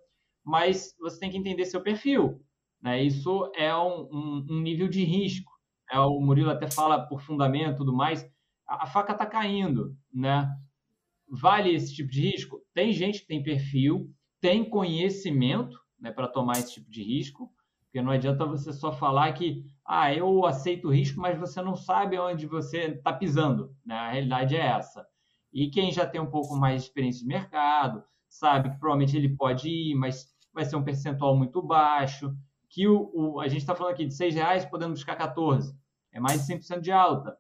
mas 0.44 0.94
você 1.00 1.20
tem 1.20 1.32
que 1.32 1.38
entender 1.38 1.66
seu 1.66 1.82
perfil. 1.82 2.42
Né? 2.82 3.02
Isso 3.02 3.50
é 3.56 3.74
um, 3.76 4.10
um, 4.12 4.48
um 4.50 4.60
nível 4.60 4.88
de 4.90 5.04
risco. 5.04 5.52
É, 5.90 6.00
o 6.00 6.20
Murilo 6.20 6.50
até 6.50 6.70
fala 6.70 7.08
por 7.08 7.22
fundamento 7.22 7.76
e 7.76 7.78
tudo 7.78 7.94
mais. 7.94 8.30
A, 8.82 8.88
faca 8.88 9.14
está 9.14 9.26
caindo. 9.26 9.96
Né? 10.14 10.50
Vale 11.30 11.74
esse 11.74 11.94
tipo 11.94 12.10
de 12.10 12.22
risco? 12.22 12.62
Tem 12.74 12.92
gente 12.92 13.22
que 13.22 13.28
tem 13.28 13.44
perfil, 13.44 14.12
tem 14.40 14.70
conhecimento 14.70 15.80
né, 16.00 16.12
para 16.12 16.28
tomar 16.28 16.54
esse 16.54 16.76
tipo 16.76 16.90
de 16.90 17.04
risco, 17.04 17.52
porque 17.84 18.02
não 18.02 18.12
adianta 18.12 18.46
você 18.46 18.74
só 18.74 18.92
falar 18.92 19.32
que 19.34 19.64
ah, 19.86 20.14
eu 20.14 20.46
aceito 20.46 20.88
o 20.88 20.94
risco, 20.94 21.20
mas 21.20 21.40
você 21.40 21.62
não 21.62 21.76
sabe 21.76 22.18
onde 22.18 22.48
você 22.48 22.86
está 22.86 23.14
pisando. 23.14 23.76
Né? 23.86 23.96
A 23.96 24.12
realidade 24.12 24.56
é 24.56 24.66
essa. 24.66 25.06
E 25.52 25.70
quem 25.70 25.92
já 25.92 26.06
tem 26.06 26.20
um 26.20 26.30
pouco 26.30 26.56
mais 26.56 26.82
de 26.82 26.88
experiência 26.88 27.22
de 27.22 27.28
mercado, 27.28 28.04
sabe 28.28 28.72
que 28.72 28.80
provavelmente 28.80 29.16
ele 29.16 29.36
pode 29.36 29.70
ir, 29.70 29.96
mas 29.96 30.34
vai 30.52 30.66
ser 30.66 30.76
um 30.76 30.84
percentual 30.84 31.38
muito 31.38 31.62
baixo, 31.62 32.36
que 32.70 32.88
o, 32.88 33.12
o 33.14 33.40
a 33.40 33.48
gente 33.48 33.62
está 33.62 33.76
falando 33.76 33.94
aqui 33.94 34.06
de 34.06 34.24
R$ 34.24 34.32
reais 34.32 34.66
podendo 34.66 34.94
buscar 34.94 35.16
14, 35.16 35.78
é 36.12 36.20
mais 36.20 36.46
de 36.46 36.54
100% 36.54 36.80
de 36.82 36.92
alta, 36.92 37.38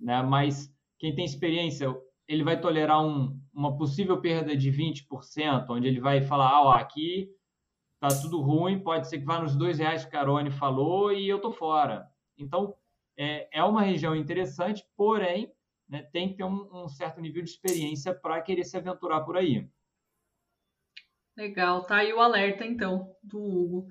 né? 0.00 0.22
Mas 0.22 0.72
quem 0.98 1.14
tem 1.14 1.24
experiência, 1.24 1.94
ele 2.26 2.42
vai 2.42 2.60
tolerar 2.60 3.04
um, 3.04 3.38
uma 3.52 3.76
possível 3.76 4.20
perda 4.20 4.56
de 4.56 4.70
20%, 4.70 5.66
onde 5.68 5.86
ele 5.86 6.00
vai 6.00 6.22
falar, 6.22 6.48
ah, 6.48 6.62
ó, 6.62 6.70
aqui 6.72 7.28
tá 8.00 8.08
tudo 8.08 8.40
ruim, 8.40 8.82
pode 8.82 9.08
ser 9.08 9.18
que 9.18 9.26
vá 9.26 9.40
nos 9.40 9.54
dois 9.54 9.78
reais 9.78 10.02
que 10.02 10.08
o 10.08 10.12
Carone 10.12 10.50
falou 10.50 11.12
e 11.12 11.28
eu 11.28 11.38
tô 11.38 11.52
fora. 11.52 12.08
Então, 12.38 12.74
é, 13.16 13.58
é 13.58 13.62
uma 13.62 13.82
região 13.82 14.16
interessante, 14.16 14.82
porém, 14.96 15.52
né, 15.86 16.02
tem 16.10 16.30
que 16.30 16.36
ter 16.36 16.44
um, 16.44 16.84
um 16.84 16.88
certo 16.88 17.20
nível 17.20 17.42
de 17.42 17.50
experiência 17.50 18.14
para 18.14 18.40
querer 18.40 18.64
se 18.64 18.76
aventurar 18.76 19.20
por 19.20 19.36
aí. 19.36 19.68
Legal, 21.36 21.84
tá 21.84 21.96
aí 21.96 22.12
o 22.12 22.20
alerta 22.20 22.64
então 22.64 23.14
do 23.22 23.38
Hugo. 23.38 23.88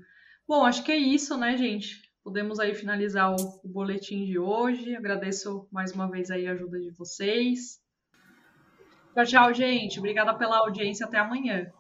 Bom, 0.47 0.65
acho 0.65 0.83
que 0.83 0.91
é 0.91 0.97
isso, 0.97 1.37
né, 1.37 1.55
gente? 1.55 2.08
Podemos 2.23 2.59
aí 2.59 2.75
finalizar 2.75 3.31
o, 3.31 3.61
o 3.63 3.67
boletim 3.67 4.25
de 4.25 4.37
hoje. 4.37 4.95
Agradeço 4.95 5.67
mais 5.71 5.91
uma 5.93 6.09
vez 6.09 6.29
aí 6.29 6.47
a 6.47 6.51
ajuda 6.51 6.79
de 6.79 6.91
vocês. 6.91 7.81
Tchau, 9.13 9.25
tchau, 9.25 9.53
gente. 9.53 9.99
Obrigada 9.99 10.33
pela 10.33 10.57
audiência. 10.59 11.05
Até 11.05 11.17
amanhã. 11.17 11.71